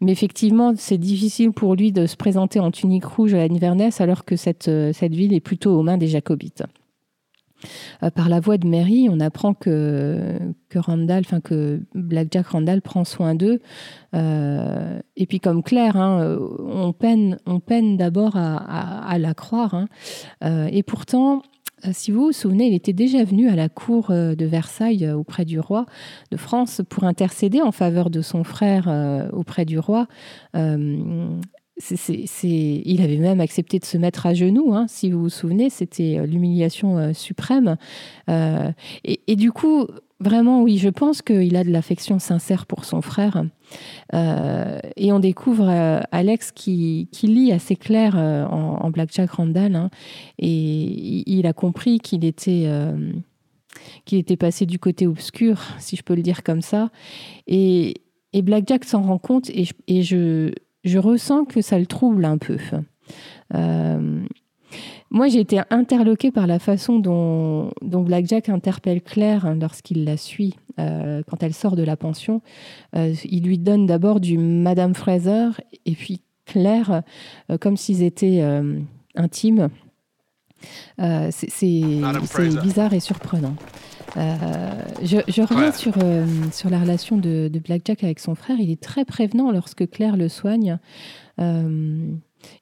Mais 0.00 0.12
effectivement, 0.12 0.72
c'est 0.76 0.96
difficile 0.96 1.52
pour 1.52 1.74
lui 1.74 1.92
de 1.92 2.06
se 2.06 2.16
présenter 2.16 2.59
en 2.59 2.70
tunique 2.70 3.04
rouge 3.04 3.35
à 3.35 3.42
Inverness, 3.42 4.00
alors 4.00 4.24
que 4.24 4.35
cette, 4.35 4.70
cette 4.92 5.14
ville 5.14 5.35
est 5.35 5.40
plutôt 5.40 5.78
aux 5.78 5.82
mains 5.82 5.98
des 5.98 6.09
Jacobites. 6.09 6.62
Euh, 8.02 8.10
par 8.10 8.28
la 8.28 8.40
voix 8.40 8.58
de 8.58 8.66
Mary, 8.66 9.08
on 9.10 9.20
apprend 9.20 9.54
que, 9.54 10.38
que 10.68 10.78
Randall, 10.78 11.22
enfin 11.24 11.40
que 11.40 11.80
Blackjack 11.94 12.48
Randall 12.48 12.82
prend 12.82 13.04
soin 13.04 13.34
d'eux. 13.34 13.60
Euh, 14.14 15.00
et 15.16 15.26
puis 15.26 15.40
comme 15.40 15.62
Claire, 15.62 15.96
hein, 15.96 16.38
on 16.60 16.92
peine, 16.92 17.38
on 17.46 17.60
peine 17.60 17.96
d'abord 17.96 18.36
à, 18.36 19.18
la 19.18 19.34
croire. 19.34 19.74
Hein. 19.74 19.86
Euh, 20.44 20.68
et 20.70 20.82
pourtant, 20.82 21.42
si 21.92 22.10
vous 22.10 22.26
vous 22.26 22.32
souvenez, 22.32 22.68
il 22.68 22.74
était 22.74 22.92
déjà 22.92 23.22
venu 23.24 23.48
à 23.48 23.56
la 23.56 23.68
cour 23.68 24.08
de 24.10 24.44
Versailles 24.44 25.10
auprès 25.10 25.44
du 25.44 25.60
roi 25.60 25.86
de 26.32 26.36
France 26.36 26.80
pour 26.88 27.04
intercéder 27.04 27.60
en 27.60 27.72
faveur 27.72 28.10
de 28.10 28.22
son 28.22 28.44
frère 28.44 28.88
auprès 29.32 29.64
du 29.64 29.78
roi 29.78 30.06
il 31.78 33.02
avait 33.02 33.18
même 33.18 33.40
accepté 33.40 33.78
de 33.78 33.84
se 33.84 33.98
mettre 33.98 34.26
à 34.26 34.34
genoux, 34.34 34.72
hein, 34.74 34.86
si 34.88 35.10
vous 35.10 35.22
vous 35.22 35.28
souvenez, 35.28 35.70
c'était 35.70 36.18
euh, 36.18 36.26
l'humiliation 36.26 36.98
euh, 36.98 37.12
suprême. 37.12 37.76
Euh, 38.30 38.72
et, 39.04 39.36
du 39.36 39.52
coup, 39.52 39.86
vraiment, 40.18 40.62
oui, 40.62 40.78
je 40.78 40.88
pense 40.88 41.20
qu'il 41.20 41.54
a 41.56 41.64
de 41.64 41.70
l'affection 41.70 42.18
sincère 42.18 42.66
pour 42.66 42.84
son 42.84 43.02
frère. 43.02 43.44
et 44.14 45.12
on 45.12 45.18
découvre 45.18 45.68
Alex 46.12 46.52
qui, 46.52 47.08
lit 47.22 47.52
assez 47.52 47.76
clair 47.76 48.16
en, 48.16 48.90
Blackjack 48.90 49.30
Randall, 49.30 49.76
hein, 49.76 49.90
et 50.38 51.30
il 51.30 51.46
a 51.46 51.52
compris 51.52 51.98
qu'il 51.98 52.24
était 52.24 52.66
qu'il 54.06 54.18
était 54.18 54.38
passé 54.38 54.64
du 54.64 54.78
côté 54.78 55.06
obscur, 55.06 55.60
si 55.78 55.96
je 55.96 56.02
peux 56.02 56.14
le 56.14 56.22
dire 56.22 56.42
comme 56.42 56.62
ça. 56.62 56.90
Et, 57.46 57.94
et 58.32 58.40
Blackjack 58.40 58.84
s'en 58.84 59.02
rend 59.02 59.18
compte, 59.18 59.50
et 59.50 60.02
je, 60.02 60.50
je 60.87 60.99
ressens 60.99 61.44
que 61.44 61.61
ça 61.61 61.79
le 61.79 61.87
trouble 61.87 62.25
un 62.25 62.38
peu. 62.38 62.59
Euh, 63.55 64.25
moi, 65.11 65.29
j'ai 65.29 65.40
été 65.40 65.61
interloquée 65.70 66.31
par 66.31 66.46
la 66.46 66.59
façon 66.59 66.99
dont, 66.99 67.70
dont 67.83 68.03
Blackjack 68.03 68.49
interpelle 68.49 69.03
Claire 69.03 69.55
lorsqu'il 69.55 70.05
la 70.05 70.16
suit 70.16 70.55
euh, 70.79 71.22
quand 71.29 71.42
elle 71.42 71.55
sort 71.55 71.77
de 71.77 71.83
la 71.83 71.96
pension. 71.96 72.40
Euh, 72.94 73.14
il 73.25 73.44
lui 73.44 73.59
donne 73.59 73.87
d'abord 73.87 74.20
du 74.20 74.38
Madame 74.38 74.94
Fraser 74.94 75.51
et 75.85 75.92
puis 75.92 76.22
Claire, 76.44 77.03
comme 77.61 77.77
s'ils 77.77 78.05
étaient 78.05 78.40
intimes. 79.16 79.68
c'est 80.96 82.01
bizarre 82.62 82.92
et 82.94 83.01
surprenant. 83.01 83.57
Je, 84.16 85.42
reviens 85.42 85.72
sur, 85.72 85.94
sur 86.52 86.70
la 86.70 86.81
relation 86.81 87.16
de, 87.16 87.48
de, 87.52 87.59
Blackjack 87.59 88.05
avec 88.05 88.18
son 88.18 88.35
frère. 88.35 88.57
Il 88.59 88.70
est 88.70 88.81
très 88.81 89.05
prévenant 89.05 89.50
lorsque 89.50 89.88
Claire 89.90 90.16
le 90.16 90.29
soigne. 90.29 90.79
Euh, 91.38 92.12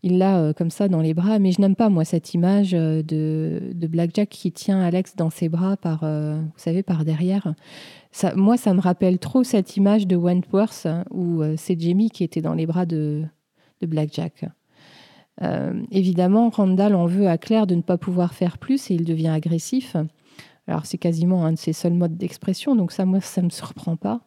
il 0.03 0.19
l'a 0.19 0.39
euh, 0.39 0.53
comme 0.53 0.71
ça 0.71 0.89
dans 0.89 1.01
les 1.01 1.15
bras, 1.15 1.39
mais 1.39 1.53
je 1.53 1.61
n'aime 1.61 1.77
pas 1.77 1.89
moi 1.89 2.05
cette 2.05 2.35
image 2.35 2.73
de, 2.73 3.03
de 3.03 3.87
Blackjack 3.87 4.29
qui 4.29 4.51
tient 4.51 4.81
Alex 4.81 5.15
dans 5.17 5.31
ses 5.31 5.49
bras 5.49 5.77
par, 5.77 6.01
vous 6.01 6.53
savez, 6.57 6.83
par 6.83 7.05
derrière. 7.05 7.55
Ça, 8.11 8.35
moi, 8.35 8.57
ça 8.57 8.75
me 8.75 8.81
rappelle 8.81 9.19
trop 9.19 9.45
cette 9.45 9.77
image 9.77 10.07
de 10.07 10.17
Wentworth 10.17 10.87
où 11.11 11.43
c'est 11.57 11.81
Jamie 11.81 12.11
qui 12.11 12.25
était 12.25 12.43
dans 12.43 12.55
les 12.55 12.67
bras 12.67 12.87
de, 12.87 13.23
de 13.81 13.87
Blackjack. 13.87 14.47
évidemment, 15.91 16.49
Randall 16.49 16.95
en 16.95 17.07
veut 17.07 17.29
à 17.29 17.39
Claire 17.39 17.67
de 17.67 17.75
ne 17.75 17.83
pas 17.83 17.99
pouvoir 17.99 18.35
faire 18.35 18.59
plus 18.59 18.91
et 18.91 18.95
il 18.95 19.05
devient 19.05 19.29
agressif. 19.29 19.97
Alors 20.67 20.87
c'est 20.87 20.99
quasiment 20.99 21.45
un 21.45 21.53
de 21.53 21.59
ses 21.59 21.73
seuls 21.73 21.95
modes 21.95 22.17
d'expression, 22.17 22.75
donc 22.77 22.93
ça, 22.93 23.05
moi, 23.05 23.21
ça 23.21 23.41
ne 23.41 23.47
me 23.47 23.51
surprend 23.51 23.97
pas. 23.97 24.21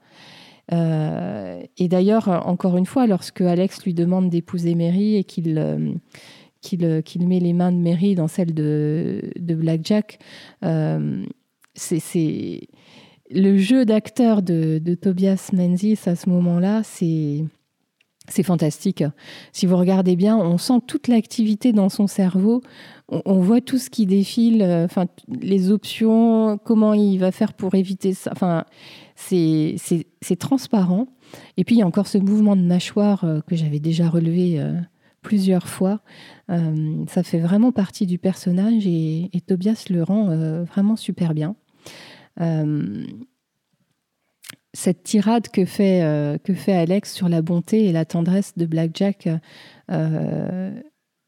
et 0.71 1.87
d'ailleurs, 1.87 2.27
encore 2.47 2.77
une 2.77 2.85
fois, 2.85 3.07
lorsque 3.07 3.41
Alex 3.41 3.83
lui 3.83 3.93
demande 3.93 4.29
d'épouser 4.29 4.75
Mary 4.75 5.15
et 5.15 5.23
qu'il 5.23 5.99
qu'il 6.61 7.27
met 7.27 7.39
les 7.39 7.53
mains 7.53 7.71
de 7.71 7.77
Mary 7.77 8.15
dans 8.15 8.27
celles 8.27 8.53
de, 8.53 9.31
de 9.37 9.55
Blackjack, 9.55 10.19
c'est 11.73 12.67
le 13.29 13.57
jeu 13.57 13.85
d'acteur 13.85 14.41
de, 14.41 14.79
de, 14.83 14.95
Tobias 14.95 15.49
Menzies 15.53 15.99
à 16.05 16.15
ce 16.15 16.29
moment-là, 16.29 16.81
c'est 16.83 17.43
c'est 18.27 18.43
fantastique. 18.43 19.03
Si 19.53 19.65
vous 19.65 19.77
regardez 19.77 20.15
bien, 20.15 20.37
on 20.37 20.57
sent 20.57 20.81
toute 20.85 21.07
l'activité 21.07 21.71
dans 21.73 21.89
son 21.89 22.07
cerveau. 22.07 22.61
On, 23.09 23.39
voit 23.39 23.61
tout 23.61 23.77
ce 23.77 23.89
qui 23.89 24.05
défile, 24.05 24.61
euh, 24.61 24.83
enfin 24.83 25.05
les 25.29 25.71
options, 25.71 26.57
comment 26.57 26.93
il 26.93 27.17
va 27.19 27.31
faire 27.31 27.53
pour 27.53 27.75
éviter 27.75 28.13
ça. 28.13 28.31
Enfin, 28.33 28.65
c'est 29.15 29.77
transparent. 30.39 31.07
Et 31.55 31.63
puis 31.63 31.75
il 31.75 31.79
y 31.79 31.81
a 31.83 31.87
encore 31.87 32.07
ce 32.07 32.17
mouvement 32.17 32.57
de 32.57 32.63
mâchoire 32.63 33.23
euh, 33.23 33.39
que 33.47 33.55
j'avais 33.55 33.79
déjà 33.79 34.09
relevé 34.09 34.59
euh, 34.59 34.73
plusieurs 35.21 35.67
fois. 35.67 36.01
ça 36.49 37.23
fait 37.23 37.39
vraiment 37.39 37.71
partie 37.71 38.05
du 38.05 38.17
personnage 38.17 38.85
et, 38.87 39.29
et 39.33 39.41
Tobias 39.41 39.85
le 39.89 40.03
rend 40.03 40.27
vraiment 40.63 40.95
super 40.95 41.33
bien 41.33 41.55
cette 44.73 45.03
tirade 45.03 45.47
que 45.49 45.65
fait, 45.65 46.03
euh, 46.03 46.37
que 46.37 46.53
fait 46.53 46.73
Alex 46.73 47.13
sur 47.13 47.29
la 47.29 47.41
bonté 47.41 47.85
et 47.85 47.91
la 47.91 48.05
tendresse 48.05 48.57
de 48.57 48.65
Blackjack, 48.65 49.29
euh, 49.91 50.71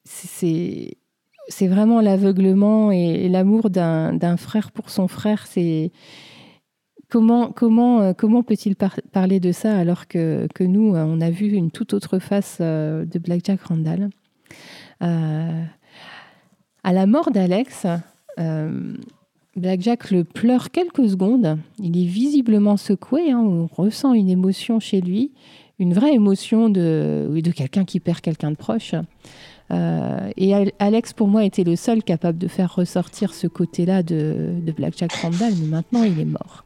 c'est 0.04 0.98
c'est 1.48 1.68
vraiment 1.68 2.00
l'aveuglement 2.00 2.92
et, 2.92 3.28
l'amour 3.28 3.72
d'un 3.72 4.38
frère 4.38 4.72
pour 4.72 4.92
son 4.92 5.08
frère. 5.08 5.48
C'est 5.48 5.92
comment 7.10 7.52
comment 7.52 8.02
euh, 8.02 8.14
comment 8.14 8.44
peut-il 8.44 8.76
parler 8.76 9.40
de 9.40 9.52
ça 9.52 9.76
alors 9.76 10.08
que, 10.08 10.48
que, 10.54 10.64
nous 10.64 10.94
on 10.96 11.22
a 11.22 11.32
vu 11.32 11.48
une 11.48 11.72
toute 11.72 11.94
autre 11.94 12.20
face 12.20 12.60
de 12.62 13.20
Blackjack 13.20 13.62
Randall? 13.62 14.10
à 15.00 16.94
la 16.94 17.06
mort 17.08 17.32
d'Alex. 17.32 17.88
Blackjack 19.60 20.12
le 20.12 20.24
pleure 20.24 20.72
quelques 20.72 21.10
secondes. 21.10 21.58
Il 21.80 22.02
est 22.02 22.08
visiblement 22.08 22.78
secoué. 22.78 23.32
Hein. 23.32 23.40
On 23.40 23.68
ressent 23.68 24.14
une 24.14 24.30
émotion 24.30 24.80
chez 24.80 25.02
lui, 25.02 25.32
une 25.78 25.94
vraie 25.94 26.14
émotion 26.14 26.70
de, 26.70 27.30
quelqu'un 27.56 27.86
qui 27.86 28.00
perd 28.00 28.22
quelqu'un 28.22 28.52
de 28.52 28.56
proche. 28.56 28.96
Euh, 29.72 30.30
et 30.36 30.54
Alex, 30.80 31.14
pour 31.14 31.28
moi, 31.28 31.46
était 31.46 31.64
le 31.64 31.76
seul 31.76 32.04
capable 32.04 32.38
de 32.38 32.48
faire 32.48 32.74
ressortir 32.74 33.34
ce 33.34 33.48
côté-là 33.48 34.02
de, 34.02 34.56
de 34.66 34.72
Blackjack 34.72 35.14
Randall, 35.14 35.54
mais 35.62 35.68
maintenant 35.68 36.04
il 36.04 36.20
est 36.20 36.26
mort. 36.26 36.66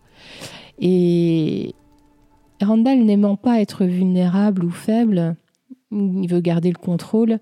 Et 0.79 1.75
Randall 2.61 2.99
n'aimant 2.99 3.35
pas 3.35 3.59
être 3.59 3.85
vulnérable 3.85 4.63
ou 4.63 4.71
faible, 4.71 5.35
il 5.93 6.27
veut 6.27 6.41
garder 6.41 6.69
le 6.69 6.77
contrôle, 6.77 7.39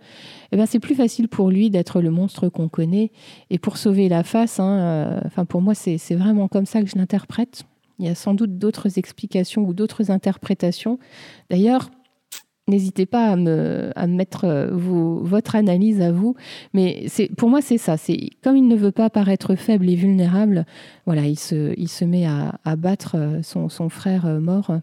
eh 0.51 0.57
ben 0.57 0.65
c'est 0.65 0.79
plus 0.79 0.95
facile 0.95 1.27
pour 1.27 1.49
lui 1.49 1.69
d'être 1.69 2.01
le 2.01 2.11
monstre 2.11 2.49
qu'on 2.49 2.69
connaît. 2.69 3.11
Et 3.49 3.59
pour 3.59 3.77
sauver 3.77 4.09
la 4.09 4.23
face, 4.23 4.59
hein, 4.59 5.21
euh, 5.37 5.45
pour 5.45 5.61
moi, 5.61 5.73
c'est 5.75 6.15
vraiment 6.15 6.47
comme 6.47 6.65
ça 6.65 6.81
que 6.81 6.87
je 6.87 6.97
l'interprète. 6.97 7.63
Il 7.99 8.05
y 8.05 8.09
a 8.09 8.15
sans 8.15 8.33
doute 8.33 8.57
d'autres 8.57 8.97
explications 8.97 9.63
ou 9.63 9.73
d'autres 9.73 10.09
interprétations. 10.09 10.97
D'ailleurs, 11.49 11.91
n'hésitez 12.67 13.05
pas 13.05 13.27
à 13.27 13.35
me, 13.35 13.91
mettre 14.07 14.45
euh, 14.45 14.69
votre 14.71 15.55
analyse 15.55 16.01
à 16.01 16.11
vous. 16.11 16.35
Mais 16.73 17.05
pour 17.37 17.49
moi, 17.49 17.61
c'est 17.61 17.77
ça. 17.77 17.95
Comme 18.43 18.57
il 18.57 18.67
ne 18.67 18.75
veut 18.75 18.91
pas 18.91 19.09
paraître 19.09 19.55
faible 19.55 19.89
et 19.89 19.95
vulnérable, 19.95 20.65
voilà, 21.05 21.23
il 21.25 21.37
se, 21.37 22.05
met 22.05 22.25
à, 22.25 22.75
battre 22.75 23.15
euh, 23.17 23.41
son 23.43 23.89
frère 23.89 24.25
mort. 24.41 24.81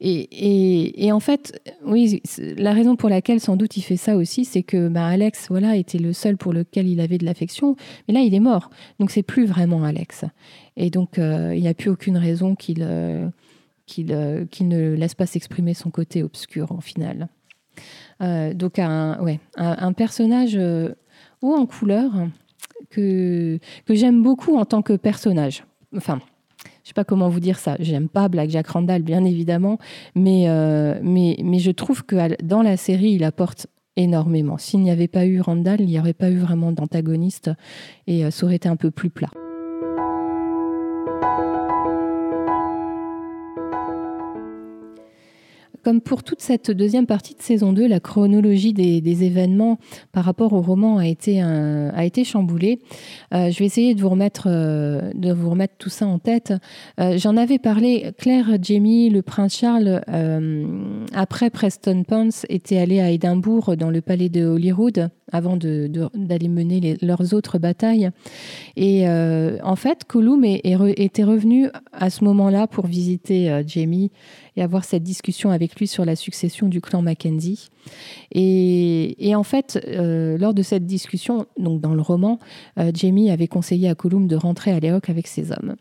Et, 0.00 1.12
en 1.12 1.20
fait, 1.20 1.60
oui, 1.84 2.22
la 2.56 2.72
raison 2.72 2.96
pour 2.96 3.08
laquelle 3.08 3.40
sans 3.40 3.56
doute 3.56 3.76
il 3.76 3.82
fait 3.82 3.96
ça 3.96 4.16
aussi, 4.16 4.44
c'est 4.44 4.62
que 4.62 4.88
bah, 4.88 5.06
Alex, 5.06 5.46
voilà, 5.48 5.76
était 5.76 5.98
le 5.98 6.12
seul 6.12 6.36
pour 6.36 6.52
lequel 6.52 6.88
il 6.88 7.00
avait 7.00 7.18
de 7.18 7.24
l'affection, 7.24 7.76
mais 8.06 8.14
là 8.14 8.20
il 8.20 8.34
est 8.34 8.40
mort, 8.40 8.70
donc 8.98 9.10
c'est 9.10 9.22
plus 9.22 9.46
vraiment 9.46 9.84
Alex. 9.84 10.24
Et 10.76 10.90
donc 10.90 11.18
euh, 11.18 11.54
il 11.54 11.62
n'y 11.62 11.68
a 11.68 11.74
plus 11.74 11.90
aucune 11.90 12.16
raison 12.16 12.54
qu'il 12.54 12.82
euh, 12.82 13.28
euh, 13.98 14.46
qu'il 14.46 14.68
ne 14.68 14.94
laisse 14.94 15.14
pas 15.14 15.26
s'exprimer 15.26 15.74
son 15.74 15.90
côté 15.90 16.22
obscur 16.22 16.72
en 16.72 16.80
final. 16.80 17.28
donc 18.20 18.78
un, 18.78 19.20
ouais, 19.20 19.40
un, 19.56 19.92
personnage 19.92 20.56
haut 20.56 21.54
en 21.54 21.66
couleur 21.66 22.10
que, 22.90 23.58
que 23.84 23.94
j'aime 23.94 24.22
beaucoup 24.22 24.56
en 24.56 24.64
tant 24.64 24.82
que 24.82 24.94
personnage. 24.94 25.64
Enfin, 25.96 26.20
je 26.82 26.88
sais 26.88 26.94
pas 26.94 27.04
comment 27.04 27.28
vous 27.28 27.40
dire 27.40 27.58
ça. 27.58 27.76
J'aime 27.80 28.08
pas 28.08 28.28
Black 28.28 28.50
Jack 28.50 28.68
Randall, 28.68 29.02
bien 29.02 29.24
évidemment, 29.24 29.78
mais, 30.14 30.44
euh, 30.48 30.98
mais 31.02 31.58
je 31.58 31.70
trouve 31.70 32.04
que 32.04 32.42
dans 32.42 32.62
la 32.62 32.76
série, 32.76 33.12
il 33.12 33.24
apporte 33.24 33.66
énormément. 33.96 34.58
S'il 34.58 34.80
n'y 34.80 34.90
avait 34.90 35.08
pas 35.08 35.26
eu 35.26 35.40
Randall, 35.40 35.80
il 35.80 35.86
n'y 35.86 35.98
aurait 35.98 36.14
pas 36.14 36.30
eu 36.30 36.38
vraiment 36.38 36.72
d'antagoniste 36.72 37.50
et 38.06 38.24
euh, 38.24 38.30
ça 38.30 38.46
aurait 38.46 38.56
été 38.56 38.68
un 38.68 38.76
peu 38.76 38.90
plus 38.90 39.10
plat. 39.10 39.30
Comme 45.82 46.00
pour 46.00 46.22
toute 46.22 46.40
cette 46.40 46.70
deuxième 46.70 47.06
partie 47.06 47.34
de 47.34 47.42
saison 47.42 47.72
2, 47.72 47.86
la 47.86 48.00
chronologie 48.00 48.72
des, 48.72 49.24
événements 49.24 49.78
par 50.12 50.24
rapport 50.24 50.52
au 50.52 50.62
roman 50.62 50.98
a 50.98 51.06
été, 51.06 51.42
a 51.42 52.04
été 52.04 52.24
chamboulée. 52.24 52.80
Euh, 53.34 53.50
je 53.50 53.58
vais 53.58 53.66
essayer 53.66 53.94
de 53.94 54.00
vous 54.00 54.08
remettre, 54.08 54.44
euh, 54.46 55.10
de 55.14 55.32
vous 55.32 55.50
remettre 55.50 55.74
tout 55.78 55.88
ça 55.88 56.06
en 56.06 56.18
tête. 56.18 56.52
Euh, 57.00 57.18
j'en 57.18 57.36
avais 57.36 57.58
parlé, 57.58 58.12
Claire, 58.18 58.56
Jamie, 58.60 59.10
le 59.10 59.22
prince 59.22 59.56
Charles, 59.56 60.00
après 61.12 61.50
Preston 61.50 62.04
Pons, 62.04 62.46
étaient 62.48 62.78
allés 62.78 63.00
à 63.00 63.10
Édimbourg 63.10 63.76
dans 63.76 63.90
le 63.90 64.00
palais 64.00 64.28
de 64.28 64.46
Holyrood 64.46 65.10
avant 65.30 65.56
d'aller 65.56 66.48
mener 66.48 66.96
leurs 67.00 67.34
autres 67.34 67.58
batailles. 67.58 68.10
Et 68.76 69.06
en 69.08 69.76
fait, 69.76 70.04
Colum 70.04 70.44
était 70.44 71.24
revenu 71.24 71.68
à 71.92 72.10
ce 72.10 72.24
moment-là 72.24 72.66
pour 72.66 72.86
visiter 72.86 73.62
Jamie 73.66 74.10
et 74.56 74.62
avoir 74.62 74.84
cette 74.84 75.02
discussion 75.02 75.50
avec 75.50 75.76
lui 75.76 75.86
sur 75.86 76.04
la 76.04 76.16
succession 76.16 76.68
du 76.68 76.80
clan 76.80 77.02
Mackenzie. 77.02 77.68
Et, 78.32 79.32
en 79.34 79.42
fait, 79.42 79.82
euh, 79.88 80.36
lors 80.38 80.54
de 80.54 80.62
cette 80.62 80.86
discussion, 80.86 81.46
donc 81.58 81.80
dans 81.80 81.94
le 81.94 82.02
roman, 82.02 82.38
euh, 82.78 82.90
Jamie 82.94 83.30
avait 83.30 83.48
conseillé 83.48 83.88
à 83.88 83.94
Colum 83.94 84.26
de 84.26 84.36
rentrer 84.36 84.72
à 84.72 84.80
Léoc 84.80 85.08
avec 85.08 85.26
ses 85.26 85.52
hommes. 85.52 85.76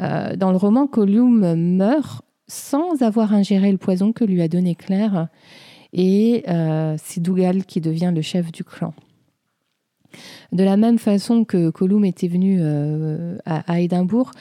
Euh, 0.00 0.36
dans 0.36 0.50
le 0.50 0.56
roman, 0.56 0.86
Colum 0.86 1.54
meurt 1.54 2.22
sans 2.48 3.02
avoir 3.02 3.32
ingéré 3.32 3.70
le 3.70 3.78
poison 3.78 4.12
que 4.12 4.24
lui 4.24 4.42
a 4.42 4.48
donné 4.48 4.74
Claire, 4.74 5.28
et 5.94 6.44
c'est 6.98 7.20
Dougal 7.20 7.64
qui 7.64 7.80
devient 7.80 8.12
le 8.14 8.22
chef 8.22 8.50
du 8.50 8.64
clan. 8.64 8.94
De 10.50 10.64
la 10.64 10.76
même 10.76 10.98
façon 10.98 11.44
que 11.44 11.70
Colum 11.70 12.04
était 12.04 12.28
venu 12.28 12.60
à, 13.46 13.80
Édimbourg, 13.80 14.32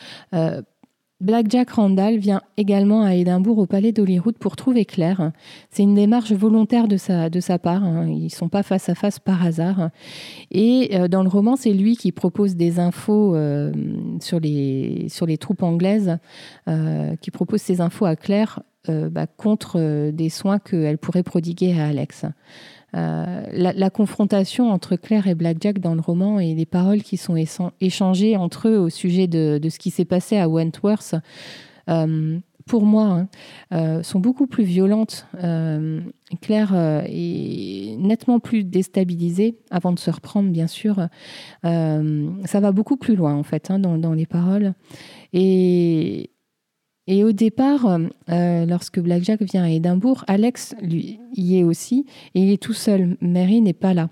Black 1.21 1.45
Jack 1.49 1.69
Randall 1.69 2.17
vient 2.17 2.41
également 2.57 3.03
à 3.03 3.13
Édimbourg 3.13 3.59
au 3.59 3.67
palais 3.67 3.91
d'Holyrood 3.91 4.35
pour 4.39 4.55
trouver 4.55 4.85
Claire. 4.85 5.31
C'est 5.69 5.83
une 5.83 5.93
démarche 5.93 6.31
volontaire 6.31 6.87
de 6.87 6.97
sa, 6.97 7.29
part. 7.59 7.83
Hein. 7.83 8.07
Ils 8.07 8.23
ne 8.23 8.29
sont 8.29 8.49
pas 8.49 8.63
face 8.63 8.89
à 8.89 8.95
face 8.95 9.19
par 9.19 9.45
hasard. 9.45 9.91
Et 10.49 10.89
euh, 10.93 11.07
dans 11.07 11.21
le 11.21 11.29
roman, 11.29 11.55
c'est 11.55 11.73
lui 11.73 11.95
qui 11.95 12.11
propose 12.11 12.55
des 12.55 12.79
infos 12.79 13.35
euh, 13.35 13.71
sur, 14.19 14.39
les, 14.39 15.09
sur 15.09 15.27
les 15.27 15.37
troupes 15.37 15.61
anglaises, 15.61 16.17
euh, 16.67 17.15
qui 17.17 17.29
propose 17.29 17.61
ces 17.61 17.81
infos 17.81 18.05
à 18.05 18.15
Claire 18.15 18.61
bah, 18.87 19.27
contre 19.27 20.09
des 20.09 20.29
soins 20.29 20.57
qu'elle 20.57 20.97
pourrait 20.97 21.21
prodiguer 21.21 21.79
à 21.79 21.89
Alex. 21.89 22.25
Euh, 22.95 23.43
la, 23.51 23.89
confrontation 23.89 24.69
entre 24.69 24.95
Claire 24.95 25.27
et 25.27 25.35
Blackjack 25.35 25.79
dans 25.79 25.95
le 25.95 26.01
roman 26.01 26.39
et 26.39 26.53
les 26.53 26.65
paroles 26.65 27.03
qui 27.03 27.17
sont 27.17 27.35
échangées 27.79 28.35
entre 28.35 28.67
eux 28.67 28.77
au 28.77 28.89
sujet 28.89 29.27
de, 29.27 29.59
ce 29.69 29.79
qui 29.79 29.91
s'est 29.91 30.05
passé 30.05 30.37
à 30.37 30.49
Wentworth, 30.49 31.15
euh, 31.89 32.37
pour 32.67 32.83
moi, 32.83 33.05
hein, 33.05 33.27
euh, 33.73 34.03
sont 34.03 34.19
beaucoup 34.19 34.45
plus 34.45 34.63
violentes. 34.63 35.25
Claire 36.41 36.73
est 37.07 37.95
nettement 37.97 38.39
plus 38.39 38.63
déstabilisée 38.63 39.57
avant 39.71 39.91
de 39.93 39.99
se 39.99 40.11
reprendre, 40.11 40.49
bien 40.49 40.67
sûr. 40.67 41.07
ça 41.63 42.59
va 42.59 42.71
beaucoup 42.71 42.97
plus 42.97 43.15
loin, 43.15 43.35
en 43.35 43.43
fait, 43.43 43.71
hein, 43.71 43.79
dans, 43.79 43.97
dans, 43.97 44.13
les 44.13 44.25
paroles. 44.25 44.73
Et, 45.33 46.29
et 47.11 47.25
au 47.25 47.33
départ, 47.33 47.99
euh, 48.29 48.65
lorsque 48.65 48.97
Blackjack 48.97 49.41
vient 49.41 49.65
à 49.65 49.69
Édimbourg, 49.69 50.23
Alex 50.27 50.75
lui 50.81 51.19
y 51.35 51.57
est 51.57 51.63
aussi 51.65 52.05
et 52.35 52.41
il 52.41 52.53
est 52.53 52.61
tout 52.61 52.71
seul. 52.71 53.17
Mary 53.19 53.59
n'est 53.59 53.73
pas 53.73 53.93
là. 53.93 54.09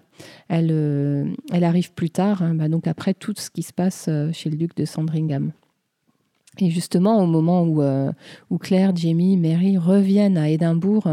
Elle, 0.50 0.68
euh, 0.70 1.24
elle 1.54 1.64
arrive 1.64 1.94
plus 1.94 2.10
tard, 2.10 2.44
hein, 2.44 2.56
bah 2.56 2.68
donc 2.68 2.88
après 2.88 3.14
tout 3.14 3.34
ce 3.38 3.52
qui 3.52 3.64
se 3.64 3.72
passe 3.72 4.08
euh, 4.10 4.34
chez 4.34 4.50
le 4.50 4.58
duc 4.58 4.76
de 4.76 4.84
Sandringham. 4.84 5.54
Et 6.58 6.70
justement, 6.70 7.24
au 7.24 7.26
moment 7.26 7.64
où, 7.64 7.82
où 8.50 8.58
Claire, 8.58 8.94
Jamie, 8.94 9.38
Mary 9.38 9.78
reviennent 9.78 10.38
à 10.38 10.50
Édimbourg, 10.50 11.08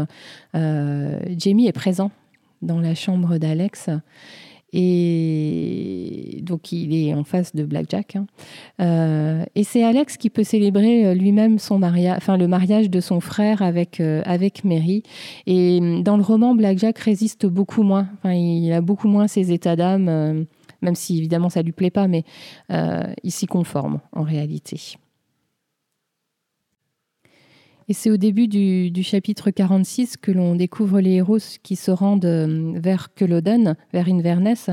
Jamie 0.53 1.67
est 1.67 1.73
présent 1.73 2.11
dans 2.61 2.81
la 2.81 2.95
chambre 2.95 3.37
d'Alex 3.37 3.89
Et 4.73 6.39
donc, 6.41 6.71
il 6.71 6.93
est 6.93 7.13
en 7.13 7.23
face 7.23 7.55
de 7.55 7.63
Blackjack. 7.63 8.15
Hein. 8.15 8.25
Euh, 8.81 9.45
et 9.55 9.63
c'est 9.63 9.83
Alex 9.83 10.17
qui 10.17 10.29
peut 10.29 10.43
célébrer 10.43 11.05
euh, 11.05 11.13
lui-même 11.13 11.57
son 11.57 11.79
mariage, 11.79 12.17
enfin, 12.17 12.37
le 12.37 12.47
mariage 12.47 12.89
de 12.89 12.99
son 12.99 13.19
frère 13.19 13.61
avec, 13.61 13.99
euh, 13.99 14.21
avec 14.25 14.63
Mary. 14.63 15.03
Et 15.45 15.79
dans 16.03 16.17
le 16.17 16.23
roman, 16.23 16.53
Blackjack 16.53 16.97
résiste 16.99 17.45
beaucoup 17.45 17.83
moins. 17.83 18.09
Enfin, 18.17 18.33
il 18.33 18.71
a 18.73 18.81
beaucoup 18.81 19.07
moins 19.07 19.27
ses 19.27 19.51
états 19.51 19.75
d'âme, 19.75 20.45
même 20.81 20.95
si 20.95 21.17
évidemment 21.17 21.49
ça 21.49 21.61
lui 21.61 21.71
plaît 21.71 21.89
pas, 21.91 22.07
mais 22.07 22.23
il 22.69 23.31
s'y 23.31 23.45
conforme 23.45 23.99
en 24.11 24.23
réalité. 24.23 24.97
Et 27.89 27.93
c'est 27.93 28.11
au 28.11 28.17
début 28.17 28.49
du, 28.49 29.01
chapitre 29.01 29.49
46 29.49 30.17
que 30.17 30.31
l'on 30.31 30.55
découvre 30.55 30.99
les 30.99 31.11
héros 31.11 31.37
qui 31.63 31.77
se 31.77 31.89
rendent 31.89 32.25
euh, 32.25 32.73
vers 32.75 33.13
Culloden, 33.13 33.75
vers 33.93 34.09
Inverness, 34.09 34.69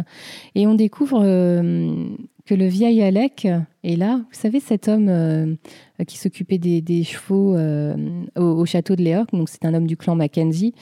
et 0.56 0.66
on 0.66 0.74
découvre 0.74 1.22
euh, 1.24 2.08
que 2.44 2.56
le 2.56 2.66
vieil 2.66 3.02
Alec 3.02 3.46
est 3.84 3.94
là. 3.94 4.16
Vous 4.16 4.36
savez, 4.36 4.58
cet 4.58 4.88
homme 4.88 5.06
euh, 5.08 5.54
qui 6.08 6.18
s'occupait 6.18 6.58
des, 6.58 7.04
chevaux 7.04 7.56
au, 8.34 8.66
château 8.66 8.96
de 8.96 9.02
Léoc, 9.02 9.28
donc 9.32 9.48
c'est 9.48 9.64
un 9.64 9.74
homme 9.74 9.86
du 9.86 9.96
clan 9.96 10.16
Mackenzie, 10.16 10.74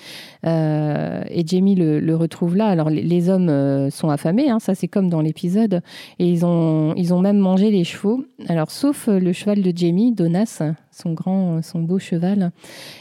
et 0.42 1.46
Jamie 1.46 1.74
le, 1.74 2.16
retrouve 2.16 2.56
là. 2.56 2.68
Alors 2.68 2.88
les, 2.88 3.28
hommes 3.28 3.90
sont 3.90 4.08
affamés, 4.08 4.48
hein, 4.48 4.58
ça 4.58 4.74
c'est 4.74 4.88
comme 4.88 5.10
dans 5.10 5.20
l'épisode, 5.20 5.82
et 6.18 6.26
ils 6.26 6.46
ont, 6.46 6.94
ils 6.96 7.12
ont 7.12 7.20
même 7.20 7.38
mangé 7.38 7.70
les 7.70 7.84
chevaux. 7.84 8.24
Alors 8.48 8.70
sauf 8.70 9.06
le 9.08 9.32
cheval 9.34 9.60
de 9.60 9.72
Jamie, 9.76 10.12
Donas, 10.12 10.62
son 10.92 11.12
grand, 11.12 11.62
son 11.62 11.80
beau 11.80 11.98
cheval. 11.98 12.52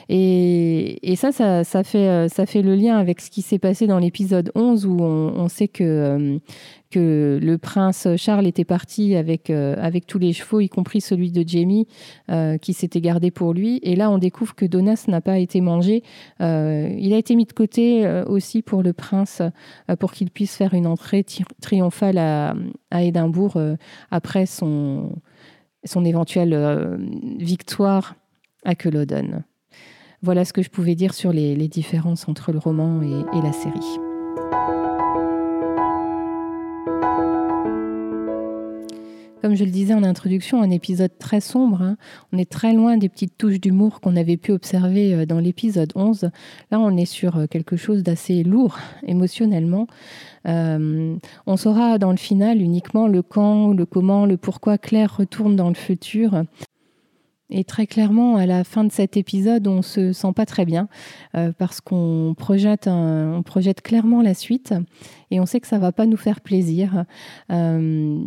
Et, 0.10 1.15
ça, 1.15 1.32
ça, 1.32 1.84
fait, 1.84 2.08
euh, 2.08 2.27
ça 2.27 2.45
fait 2.45 2.62
le 2.62 2.75
lien 2.75 2.97
avec 2.97 3.21
ce 3.21 3.30
qui 3.30 3.41
s'est 3.41 3.60
passé 3.60 3.86
dans 3.86 3.99
l'épisode 3.99 4.51
11 4.56 4.86
où 4.86 4.97
on, 5.01 5.47
sait 5.49 5.67
que, 5.67 5.84
euh, 5.84 6.39
que 6.89 7.39
le 7.41 7.58
prince 7.58 8.08
Charles 8.15 8.47
était 8.47 8.65
parti 8.65 9.15
avec, 9.15 9.49
euh, 9.49 9.75
avec 9.77 10.08
tous 10.08 10.17
les 10.17 10.34
chevaux, 10.34 10.62
y 10.62 10.69
compris 10.69 11.01
celui 11.01 11.32
de 11.32 11.47
Jamie, 11.47 11.88
qui 12.62 12.73
s'était 12.73 13.01
gardé 13.01 13.30
pour 13.30 13.54
lui. 13.54 13.80
Et 13.84 13.95
là, 13.95 14.10
on 14.10 14.17
découvre 14.17 14.56
que 14.56 14.65
Donas 14.65 15.06
n'a 15.08 15.21
pas 15.21 15.38
été 15.38 15.62
mangé. 15.62 16.04
il 16.39 17.13
a 17.13 17.17
été 17.17 17.36
mis 17.36 17.45
de 17.45 17.54
côté 17.54 18.08
aussi 18.25 18.62
pour 18.62 18.84
le 18.84 18.93
prince, 18.93 19.41
pour 19.99 20.13
qu'il 20.13 20.32
puisse 20.32 20.56
faire 20.56 20.73
une 20.73 20.88
entrée 20.88 21.25
triomphale 21.62 22.17
à, 22.17 22.56
à 22.89 23.04
Édimbourg 23.04 23.60
après 24.12 24.45
son 24.45 25.12
son 25.84 26.06
éventuelle 26.06 26.54
euh, 26.54 26.98
victoire 27.39 28.15
à 28.63 28.76
Culloden. 28.76 29.44
Voilà 30.22 30.46
ce 30.46 30.54
que 30.54 30.62
je 30.62 30.70
pouvais 30.70 30.96
dire 30.96 31.13
sur 31.13 31.34
les, 31.34 31.56
différences 31.67 32.28
entre 32.28 32.52
le 32.52 32.60
roman 32.60 33.02
et, 33.02 33.41
la 33.41 33.52
série. 33.52 34.00
Comme 39.41 39.56
je 39.56 39.63
le 39.63 39.71
disais 39.71 39.95
en 39.95 40.04
introduction, 40.04 40.62
un 40.62 40.69
épisode 40.69 41.17
très 41.17 41.41
sombre. 41.41 41.82
Hein. 41.82 41.97
On 42.32 42.38
est 42.38 42.49
très 42.49 42.73
loin 42.73 42.97
des 42.97 43.10
petites 43.10 43.39
touches 43.39 43.60
d'humour 43.60 43.99
qu'on 43.99 44.15
avait 44.15 44.38
pu 44.38 44.51
observer 44.51 45.15
euh, 45.15 45.25
dans 45.25 45.39
l'épisode 45.39 45.91
11. 45.95 46.30
Là, 46.69 46.80
on 46.80 46.95
est 46.95 47.06
sur 47.06 47.38
euh, 47.38 47.47
quelque 47.47 47.75
chose 47.75 48.04
d'assez 48.04 48.43
lourd 48.43 48.77
émotionnellement. 49.08 49.88
Euh, 50.47 51.15
on 51.47 51.58
saura 51.58 51.97
dans 51.97 52.12
le 52.12 52.17
final 52.17 52.62
uniquement 52.62 53.08
le 53.08 53.23
quand, 53.23 53.73
le 53.73 53.88
comment, 53.88 54.27
le 54.27 54.38
pourquoi 54.38 54.77
Claire 54.77 55.17
retourne 55.17 55.56
dans 55.56 55.69
le 55.69 55.75
futur. 55.75 56.43
Et 57.52 57.64
très 57.64 57.86
clairement, 57.86 58.38
à 58.38 58.46
la 58.46 58.64
fin 58.64 58.84
de 58.84 58.92
cet 58.92 59.18
épisode, 59.18 59.68
on 59.68 59.82
se 59.82 60.14
sent 60.14 60.32
pas 60.36 60.46
très 60.46 60.66
bien 60.66 60.88
euh, 61.36 61.52
parce 61.58 61.82
qu'on 61.82 62.34
projette, 62.38 62.88
on 62.88 63.44
projette 63.44 63.82
clairement 63.82 64.22
la 64.22 64.34
suite 64.34 64.74
et 65.32 65.40
on 65.40 65.46
sait 65.46 65.60
que 65.60 65.68
ça 65.68 65.78
va 65.78 65.92
pas 65.92 66.06
nous 66.06 66.18
faire 66.18 66.40
plaisir. 66.42 67.04
Euh, 67.52 68.18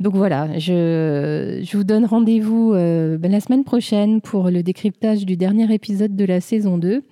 donc 0.00 0.14
voilà, 0.14 0.58
je, 0.58 1.60
je 1.62 1.76
vous 1.76 1.84
donne 1.84 2.04
rendez-vous 2.04 2.72
ben, 2.72 3.32
la 3.32 3.40
semaine 3.40 3.64
prochaine 3.64 4.20
pour 4.20 4.50
le 4.50 4.62
décryptage 4.62 5.24
du 5.24 5.36
dernier 5.36 5.72
épisode 5.72 6.14
de 6.14 6.24
la 6.24 6.40
saison 6.40 6.76
2. 6.76 7.02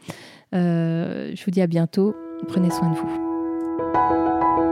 je 0.52 1.44
vous 1.44 1.50
dis 1.50 1.62
à 1.62 1.66
bientôt. 1.66 2.14
Prenez 2.48 2.70
soin 2.70 2.90
de 2.90 2.96
vous. 2.96 4.71